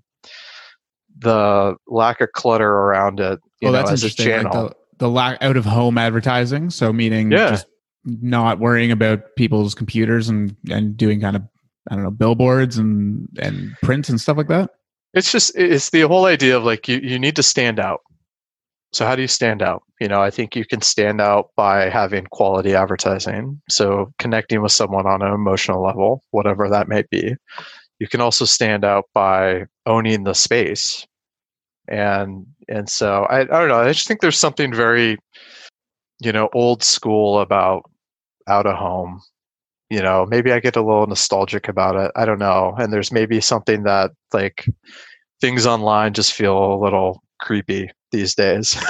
the 1.20 1.76
lack 1.88 2.22
of 2.22 2.32
clutter 2.34 2.70
around 2.70 3.20
it. 3.20 3.39
You 3.62 3.70
oh, 3.70 3.72
know, 3.72 3.78
that's 3.78 3.91
interesting. 3.91 4.44
Like 4.44 4.52
the, 4.52 4.76
the 4.98 5.10
lack 5.10 5.41
out 5.41 5.56
of 5.58 5.65
home 5.65 5.98
advertising. 5.98 6.70
So 6.70 6.91
meaning 6.91 7.32
Yeah. 7.32 7.52
just 7.52 7.68
not 8.06 8.60
worrying 8.60 8.91
about 8.91 9.36
people's 9.36 9.74
computers 9.76 10.30
and 10.30 10.56
and 10.70 10.98
doing 10.98 11.22
kind 11.22 11.36
of 11.36 11.44
I 11.89 11.96
don't 11.96 12.04
know 12.04 12.12
billboards 12.12 12.78
and 12.78 13.28
and 13.39 13.76
print 13.82 14.10
and 14.10 14.20
stuff 14.20 14.38
like 14.38 14.48
that. 14.48 14.72
it's 15.13 15.32
just 15.32 15.56
it's 15.56 15.89
the 15.91 16.02
whole 16.02 16.26
idea 16.26 16.58
of 16.58 16.63
like 16.63 16.88
you, 16.88 17.00
you 17.00 17.18
need 17.18 17.36
to 17.38 17.44
stand 17.44 17.80
out 17.80 18.02
so 18.91 19.06
how 19.06 19.15
do 19.15 19.21
you 19.21 19.28
stand 19.28 19.62
out? 19.62 19.84
You 20.00 20.08
know 20.08 20.21
i 20.21 20.30
think 20.30 20.56
you 20.56 20.65
can 20.65 20.82
stand 20.82 21.21
out 21.21 21.52
by 21.56 21.89
having 21.89 22.26
quality 22.26 22.76
advertising. 22.76 23.62
So 23.69 24.12
connecting 24.19 24.62
with 24.62 24.71
someone 24.71 25.06
on 25.08 25.21
an 25.21 25.34
emotional 25.34 25.82
level 25.84 26.21
whatever 26.32 26.69
that 26.69 26.88
may 26.88 27.04
be. 27.10 27.36
You 28.00 28.08
can 28.08 28.21
also 28.21 28.45
stand 28.45 28.84
out 28.84 29.06
by 29.13 29.65
owning 29.86 30.24
the 30.24 30.34
space. 30.34 31.06
And 31.88 32.45
and 32.67 32.89
so 32.89 33.24
i, 33.26 33.41
I 33.41 33.45
don't 33.45 33.67
know 33.67 33.80
i 33.80 33.91
just 33.93 34.08
think 34.08 34.21
there's 34.21 34.39
something 34.39 34.74
very 34.74 35.19
you 36.19 36.32
know 36.32 36.50
old 36.54 36.84
school 36.84 37.39
about 37.39 37.84
out 38.48 38.65
of 38.65 38.76
home. 38.76 39.21
You 39.89 40.02
know 40.02 40.26
maybe 40.26 40.52
i 40.52 40.60
get 40.60 40.76
a 40.76 40.82
little 40.82 41.08
nostalgic 41.08 41.67
about 41.67 41.95
it 41.95 42.12
i 42.15 42.26
don't 42.26 42.39
know. 42.39 42.76
And 42.78 42.91
there's 42.91 43.12
maybe 43.12 43.39
something 43.41 43.84
that 43.84 44.12
like 44.34 44.65
things 45.41 45.65
online 45.65 46.13
just 46.13 46.34
feel 46.34 46.74
a 46.74 46.82
little 46.84 47.21
creepy 47.39 47.91
these 48.15 48.36
days 48.36 48.78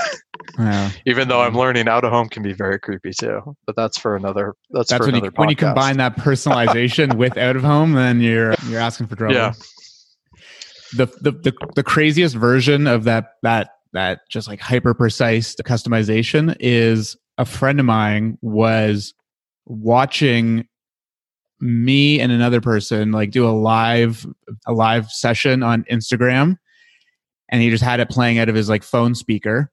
Yeah. 0.59 0.91
even 1.05 1.27
though 1.27 1.41
i'm 1.41 1.55
learning 1.55 1.87
out 1.87 2.05
of 2.05 2.11
home 2.11 2.29
can 2.29 2.43
be 2.43 2.53
very 2.53 2.79
creepy 2.79 3.11
too 3.11 3.55
but 3.65 3.75
that's 3.75 3.97
for 3.97 4.15
another 4.15 4.55
that's, 4.69 4.89
That's 4.89 4.99
for 4.99 5.07
when 5.07 5.15
you 5.15 5.21
another 5.21 5.33
when 5.35 5.49
you 5.49 5.55
combine 5.55 5.97
that 5.97 6.17
personalization 6.17 7.13
with 7.17 7.37
out 7.37 7.55
of 7.55 7.63
home, 7.63 7.93
then 7.93 8.21
you're 8.21 8.55
you're 8.67 8.79
asking 8.79 9.07
for 9.07 9.15
trouble. 9.15 9.35
Yeah. 9.35 9.53
The, 10.95 11.07
the 11.21 11.31
the 11.31 11.53
the 11.75 11.83
craziest 11.83 12.35
version 12.35 12.87
of 12.87 13.03
that 13.05 13.31
that 13.43 13.69
that 13.93 14.21
just 14.29 14.47
like 14.47 14.59
hyper 14.59 14.93
precise 14.93 15.55
customization 15.55 16.55
is 16.59 17.17
a 17.37 17.45
friend 17.45 17.79
of 17.79 17.85
mine 17.85 18.37
was 18.41 19.13
watching 19.65 20.67
me 21.59 22.19
and 22.19 22.31
another 22.31 22.61
person 22.61 23.11
like 23.11 23.31
do 23.31 23.47
a 23.47 23.51
live 23.51 24.25
a 24.67 24.73
live 24.73 25.09
session 25.09 25.63
on 25.63 25.83
Instagram 25.91 26.57
and 27.55 27.61
he 27.61 27.69
just 27.69 27.81
had 27.85 28.01
it 28.01 28.09
playing 28.09 28.37
out 28.37 28.49
of 28.49 28.55
his 28.55 28.67
like 28.67 28.83
phone 28.83 29.15
speaker. 29.15 29.71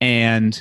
And 0.00 0.60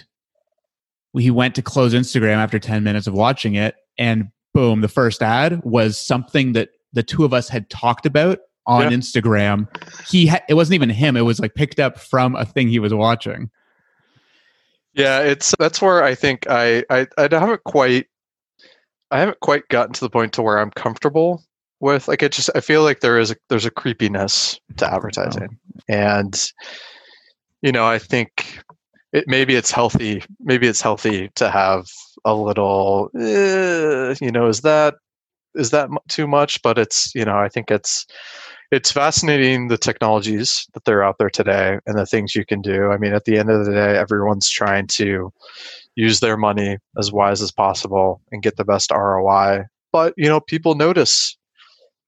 he 1.18 1.32
went 1.32 1.56
to 1.56 1.64
close 1.64 1.92
Instagram 1.92 2.36
after 2.36 2.60
10 2.60 2.84
minutes 2.84 3.08
of 3.08 3.16
watching 3.16 3.56
it 3.56 3.74
and 3.98 4.26
boom 4.54 4.82
the 4.82 4.88
first 4.88 5.24
ad 5.24 5.60
was 5.64 5.98
something 5.98 6.54
that 6.54 6.70
the 6.94 7.02
two 7.02 7.26
of 7.26 7.34
us 7.34 7.50
had 7.50 7.68
talked 7.72 8.06
about 8.06 8.38
on 8.68 8.84
Yeah. 8.84 8.90
Instagram. 8.90 9.68
He 10.08 10.28
ha- 10.28 10.44
it 10.48 10.54
wasn't 10.54 10.76
even 10.76 10.92
him 10.92 11.18
it 11.18 11.22
was 11.22 11.40
like 11.40 11.56
picked 11.56 11.80
up 11.80 11.98
from 11.98 12.36
a 12.36 12.46
thing 12.46 12.68
he 12.70 12.78
was 12.78 12.94
watching. 12.94 13.50
Yeah, 14.94 15.22
it's 15.22 15.56
that's 15.58 15.82
where 15.82 16.04
I 16.04 16.14
think 16.14 16.46
I, 16.48 16.84
I 16.92 17.08
I 17.18 17.28
haven't 17.32 17.64
quite 17.64 18.06
I 19.10 19.18
haven't 19.18 19.40
quite 19.40 19.68
gotten 19.70 19.94
to 19.94 20.02
the 20.02 20.12
point 20.12 20.32
to 20.34 20.44
where 20.44 20.60
I'm 20.60 20.70
comfortable 20.70 21.44
with 21.80 22.08
like 22.08 22.24
it 22.24 22.32
just 22.32 22.50
I 22.56 22.62
feel 22.62 22.84
like 22.84 23.02
there 23.02 23.20
is 23.20 23.32
a, 23.32 23.36
there's 23.50 23.66
a 23.66 23.72
creepiness 23.72 24.60
to 24.78 24.92
advertising. 24.92 25.58
And 25.88 26.42
you 27.62 27.72
know, 27.72 27.86
I 27.86 28.00
think 28.00 28.60
it 29.14 29.26
maybe 29.28 29.56
it's 29.56 29.72
healthy 29.72 30.24
maybe 30.40 30.68
it's 30.68 30.82
healthy 30.82 31.30
to 31.36 31.50
have 31.50 31.88
a 32.24 32.34
little 32.34 33.10
eh, 33.20 34.16
you 34.22 34.32
know, 34.32 34.48
is 34.48 34.62
that 34.62 34.96
is 35.56 35.72
that 35.72 35.90
too 36.10 36.28
much 36.28 36.62
but 36.62 36.78
it's 36.78 37.14
you 37.16 37.26
know, 37.26 37.38
I 37.38 37.50
think 37.50 37.72
it's 37.72 38.06
it's 38.72 38.92
fascinating 38.92 39.68
the 39.68 39.78
technologies 39.78 40.68
that 40.74 40.86
they're 40.86 41.04
out 41.04 41.18
there 41.20 41.30
today 41.30 41.80
and 41.86 41.98
the 41.98 42.06
things 42.06 42.36
you 42.36 42.46
can 42.46 42.62
do. 42.62 42.92
I 42.92 42.98
mean, 42.98 43.14
at 43.14 43.26
the 43.26 43.38
end 43.38 43.50
of 43.50 43.64
the 43.66 43.72
day, 43.72 43.96
everyone's 43.96 44.50
trying 44.50 44.88
to 44.88 45.32
use 45.96 46.20
their 46.20 46.36
money 46.36 46.78
as 46.98 47.12
wise 47.12 47.42
as 47.42 47.52
possible 47.52 48.22
and 48.32 48.42
get 48.42 48.58
the 48.58 48.66
best 48.66 48.92
ROI. 48.92 49.66
But 49.92 50.14
you 50.18 50.28
know, 50.28 50.40
people 50.40 50.76
notice 50.76 51.38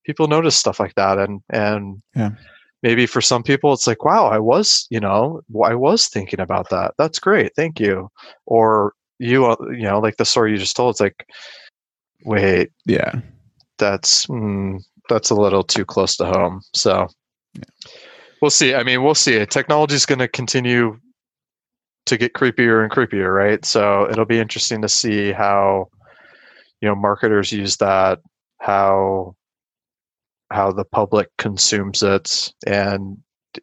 people 0.08 0.26
notice 0.26 0.56
stuff 0.56 0.80
like 0.80 0.94
that, 0.96 1.18
and 1.18 1.40
and 1.50 2.02
Yeah. 2.16 2.30
maybe 2.82 3.06
for 3.06 3.20
some 3.20 3.44
people, 3.44 3.72
it's 3.72 3.86
like, 3.86 4.04
wow, 4.04 4.26
I 4.26 4.40
was 4.40 4.86
you 4.90 4.98
know, 4.98 5.42
I 5.64 5.76
was 5.76 6.08
thinking 6.08 6.40
about 6.40 6.70
that. 6.70 6.94
That's 6.98 7.20
great, 7.20 7.52
thank 7.54 7.78
you. 7.78 8.08
Or 8.46 8.94
you, 9.20 9.46
uh, 9.46 9.56
you 9.70 9.82
know, 9.82 10.00
like 10.00 10.16
the 10.16 10.24
story 10.24 10.52
you 10.52 10.58
just 10.58 10.76
told. 10.76 10.94
It's 10.94 11.00
like, 11.00 11.26
wait, 12.24 12.70
yeah 12.86 13.12
that's 13.78 14.26
mm, 14.26 14.82
that's 15.08 15.30
a 15.30 15.34
little 15.34 15.62
too 15.62 15.84
close 15.84 16.16
to 16.16 16.26
home. 16.26 16.60
So 16.74 17.08
we'll 18.42 18.50
see. 18.50 18.74
I 18.74 18.82
mean, 18.82 19.02
we'll 19.02 19.14
see. 19.14 19.44
Technology 19.46 19.94
is 19.94 20.06
going 20.06 20.18
to 20.18 20.28
continue 20.28 20.98
to 22.06 22.16
get 22.16 22.34
creepier 22.34 22.82
and 22.82 22.92
creepier, 22.92 23.34
right? 23.34 23.64
So 23.64 24.08
it'll 24.10 24.26
be 24.26 24.38
interesting 24.38 24.82
to 24.82 24.88
see 24.88 25.32
how 25.32 25.88
you 26.80 26.88
know 26.88 26.94
marketers 26.94 27.52
use 27.52 27.76
that, 27.78 28.20
how 28.60 29.34
how 30.50 30.72
the 30.72 30.84
public 30.84 31.28
consumes 31.38 32.02
it, 32.02 32.52
and 32.66 33.18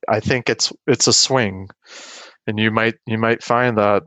I 0.10 0.19
think 0.19 0.50
it's 0.50 0.71
it's 0.88 1.08
a 1.08 1.13
swing, 1.13 1.69
and 2.48 2.60
you 2.60 2.71
might 2.71 2.95
you 3.06 3.17
might 3.17 3.43
find 3.43 3.78
that 3.78 4.04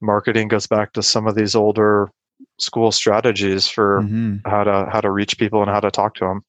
marketing 0.00 0.48
goes 0.48 0.66
back 0.66 0.92
to 0.92 1.02
some 1.02 1.26
of 1.26 1.34
these 1.34 1.54
older 1.54 2.08
school 2.58 2.92
strategies 2.92 3.66
for 3.66 4.02
Mhm. 4.02 4.40
how 4.46 4.64
to 4.64 4.88
how 4.92 5.00
to 5.00 5.10
reach 5.10 5.38
people 5.38 5.62
and 5.62 5.70
how 5.70 5.80
to 5.80 5.90
talk 5.90 6.14
to 6.16 6.24
them. 6.24 6.42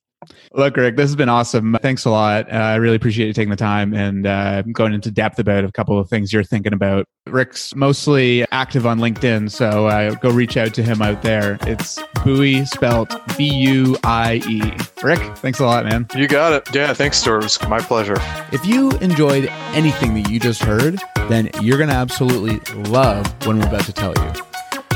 Look, 0.53 0.77
Rick, 0.77 0.95
this 0.95 1.09
has 1.09 1.15
been 1.15 1.29
awesome. 1.29 1.77
Thanks 1.81 2.05
a 2.05 2.09
lot. 2.09 2.51
Uh, 2.51 2.55
I 2.55 2.75
really 2.77 2.95
appreciate 2.95 3.27
you 3.27 3.33
taking 3.33 3.51
the 3.51 3.55
time 3.55 3.93
and 3.93 4.25
uh, 4.25 4.63
going 4.63 4.93
into 4.93 5.11
depth 5.11 5.37
about 5.37 5.63
a 5.63 5.71
couple 5.71 5.99
of 5.99 6.09
things 6.09 6.33
you're 6.33 6.43
thinking 6.43 6.73
about. 6.73 7.05
Rick's 7.27 7.75
mostly 7.75 8.43
active 8.51 8.87
on 8.87 8.97
LinkedIn, 8.99 9.51
so 9.51 9.85
uh, 9.87 10.15
go 10.15 10.31
reach 10.31 10.57
out 10.57 10.73
to 10.73 10.81
him 10.81 11.03
out 11.03 11.21
there. 11.21 11.59
It's 11.61 11.99
Buie, 12.23 12.65
spelt 12.65 13.13
B 13.37 13.53
U 13.53 13.95
I 14.03 14.41
E. 14.47 14.59
Rick, 15.03 15.19
thanks 15.37 15.59
a 15.59 15.65
lot, 15.65 15.85
man. 15.85 16.07
You 16.15 16.27
got 16.27 16.53
it. 16.53 16.67
Yeah, 16.73 16.93
thanks, 16.93 17.19
Stuart. 17.19 17.39
It 17.39 17.43
was 17.43 17.61
my 17.69 17.79
pleasure. 17.79 18.17
If 18.51 18.65
you 18.65 18.89
enjoyed 18.93 19.45
anything 19.73 20.15
that 20.15 20.31
you 20.31 20.39
just 20.39 20.63
heard, 20.63 20.99
then 21.29 21.51
you're 21.61 21.77
going 21.77 21.89
to 21.89 21.95
absolutely 21.95 22.59
love 22.89 23.27
what 23.45 23.55
I'm 23.55 23.61
about 23.61 23.85
to 23.85 23.93
tell 23.93 24.15
you. 24.17 24.31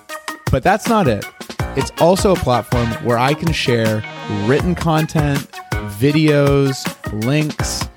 But 0.51 0.61
that's 0.61 0.87
not 0.87 1.07
it. 1.07 1.25
It's 1.75 1.91
also 1.99 2.33
a 2.33 2.37
platform 2.37 2.87
where 3.03 3.17
I 3.17 3.33
can 3.33 3.51
share 3.51 4.03
written 4.45 4.75
content, 4.75 5.49
videos, 5.97 6.85
links, 7.25 7.87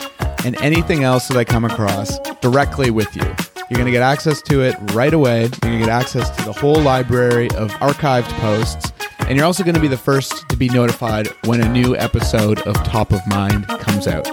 and 0.46 0.56
anything 0.62 1.02
else 1.02 1.26
that 1.26 1.36
I 1.36 1.44
come 1.44 1.64
across 1.64 2.20
directly 2.40 2.92
with 2.92 3.16
you. 3.16 3.24
You're 3.68 3.78
going 3.78 3.86
to 3.86 3.90
get 3.90 4.02
access 4.02 4.40
to 4.42 4.62
it 4.62 4.76
right 4.92 5.12
away. 5.12 5.40
You're 5.40 5.48
going 5.48 5.80
to 5.80 5.80
get 5.80 5.88
access 5.88 6.30
to 6.36 6.44
the 6.44 6.52
whole 6.52 6.80
library 6.80 7.50
of 7.56 7.72
archived 7.72 8.30
posts. 8.38 8.92
And 9.18 9.36
you're 9.36 9.44
also 9.44 9.64
going 9.64 9.74
to 9.74 9.80
be 9.80 9.88
the 9.88 9.96
first 9.96 10.48
to 10.48 10.56
be 10.56 10.68
notified 10.68 11.26
when 11.46 11.60
a 11.60 11.68
new 11.68 11.96
episode 11.96 12.60
of 12.60 12.76
Top 12.84 13.12
of 13.12 13.26
Mind 13.26 13.66
comes 13.66 14.06
out. 14.06 14.28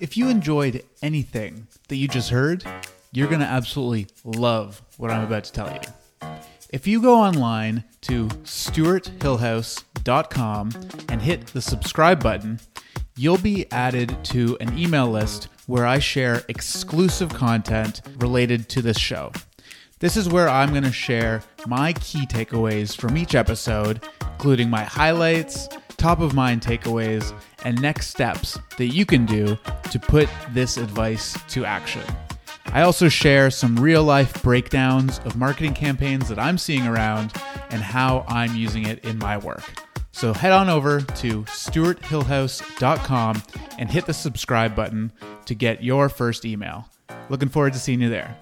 If 0.00 0.16
you 0.16 0.28
enjoyed 0.28 0.82
anything 1.02 1.68
that 1.88 1.96
you 1.96 2.08
just 2.08 2.30
heard, 2.30 2.64
you're 3.14 3.28
going 3.28 3.40
to 3.40 3.46
absolutely 3.46 4.08
love 4.24 4.82
what 4.96 5.10
I'm 5.10 5.24
about 5.24 5.44
to 5.44 5.52
tell 5.52 5.72
you. 5.72 5.80
If 6.70 6.88
you 6.88 7.00
go 7.00 7.14
online 7.14 7.84
to 8.02 8.26
stuarthillhouse.com 8.26 10.70
and 11.08 11.22
hit 11.22 11.46
the 11.46 11.62
subscribe 11.62 12.20
button, 12.20 12.58
you'll 13.16 13.38
be 13.38 13.70
added 13.70 14.24
to 14.24 14.58
an 14.60 14.76
email 14.76 15.08
list 15.08 15.46
where 15.66 15.86
I 15.86 16.00
share 16.00 16.42
exclusive 16.48 17.28
content 17.30 18.02
related 18.18 18.68
to 18.70 18.82
this 18.82 18.98
show. 18.98 19.30
This 20.00 20.16
is 20.16 20.28
where 20.28 20.48
I'm 20.48 20.70
going 20.70 20.82
to 20.82 20.90
share 20.90 21.44
my 21.68 21.92
key 21.92 22.26
takeaways 22.26 22.96
from 22.96 23.16
each 23.16 23.36
episode, 23.36 24.04
including 24.32 24.68
my 24.68 24.82
highlights, 24.82 25.68
top 25.96 26.18
of 26.20 26.34
mind 26.34 26.62
takeaways, 26.62 27.32
and 27.62 27.80
next 27.80 28.08
steps 28.08 28.58
that 28.76 28.88
you 28.88 29.06
can 29.06 29.24
do 29.24 29.56
to 29.92 30.00
put 30.00 30.28
this 30.52 30.76
advice 30.76 31.38
to 31.50 31.64
action. 31.64 32.02
I 32.66 32.82
also 32.82 33.08
share 33.08 33.50
some 33.50 33.76
real 33.76 34.02
life 34.02 34.42
breakdowns 34.42 35.20
of 35.20 35.36
marketing 35.36 35.74
campaigns 35.74 36.28
that 36.28 36.38
I'm 36.38 36.58
seeing 36.58 36.86
around 36.86 37.32
and 37.70 37.82
how 37.82 38.24
I'm 38.28 38.56
using 38.56 38.86
it 38.86 39.04
in 39.04 39.18
my 39.18 39.38
work. 39.38 39.64
So 40.12 40.32
head 40.32 40.52
on 40.52 40.68
over 40.68 41.00
to 41.00 41.42
stuarthillhouse.com 41.42 43.42
and 43.78 43.90
hit 43.90 44.06
the 44.06 44.14
subscribe 44.14 44.76
button 44.76 45.12
to 45.46 45.54
get 45.54 45.82
your 45.82 46.08
first 46.08 46.44
email. 46.44 46.88
Looking 47.28 47.48
forward 47.48 47.72
to 47.74 47.78
seeing 47.78 48.00
you 48.00 48.10
there. 48.10 48.36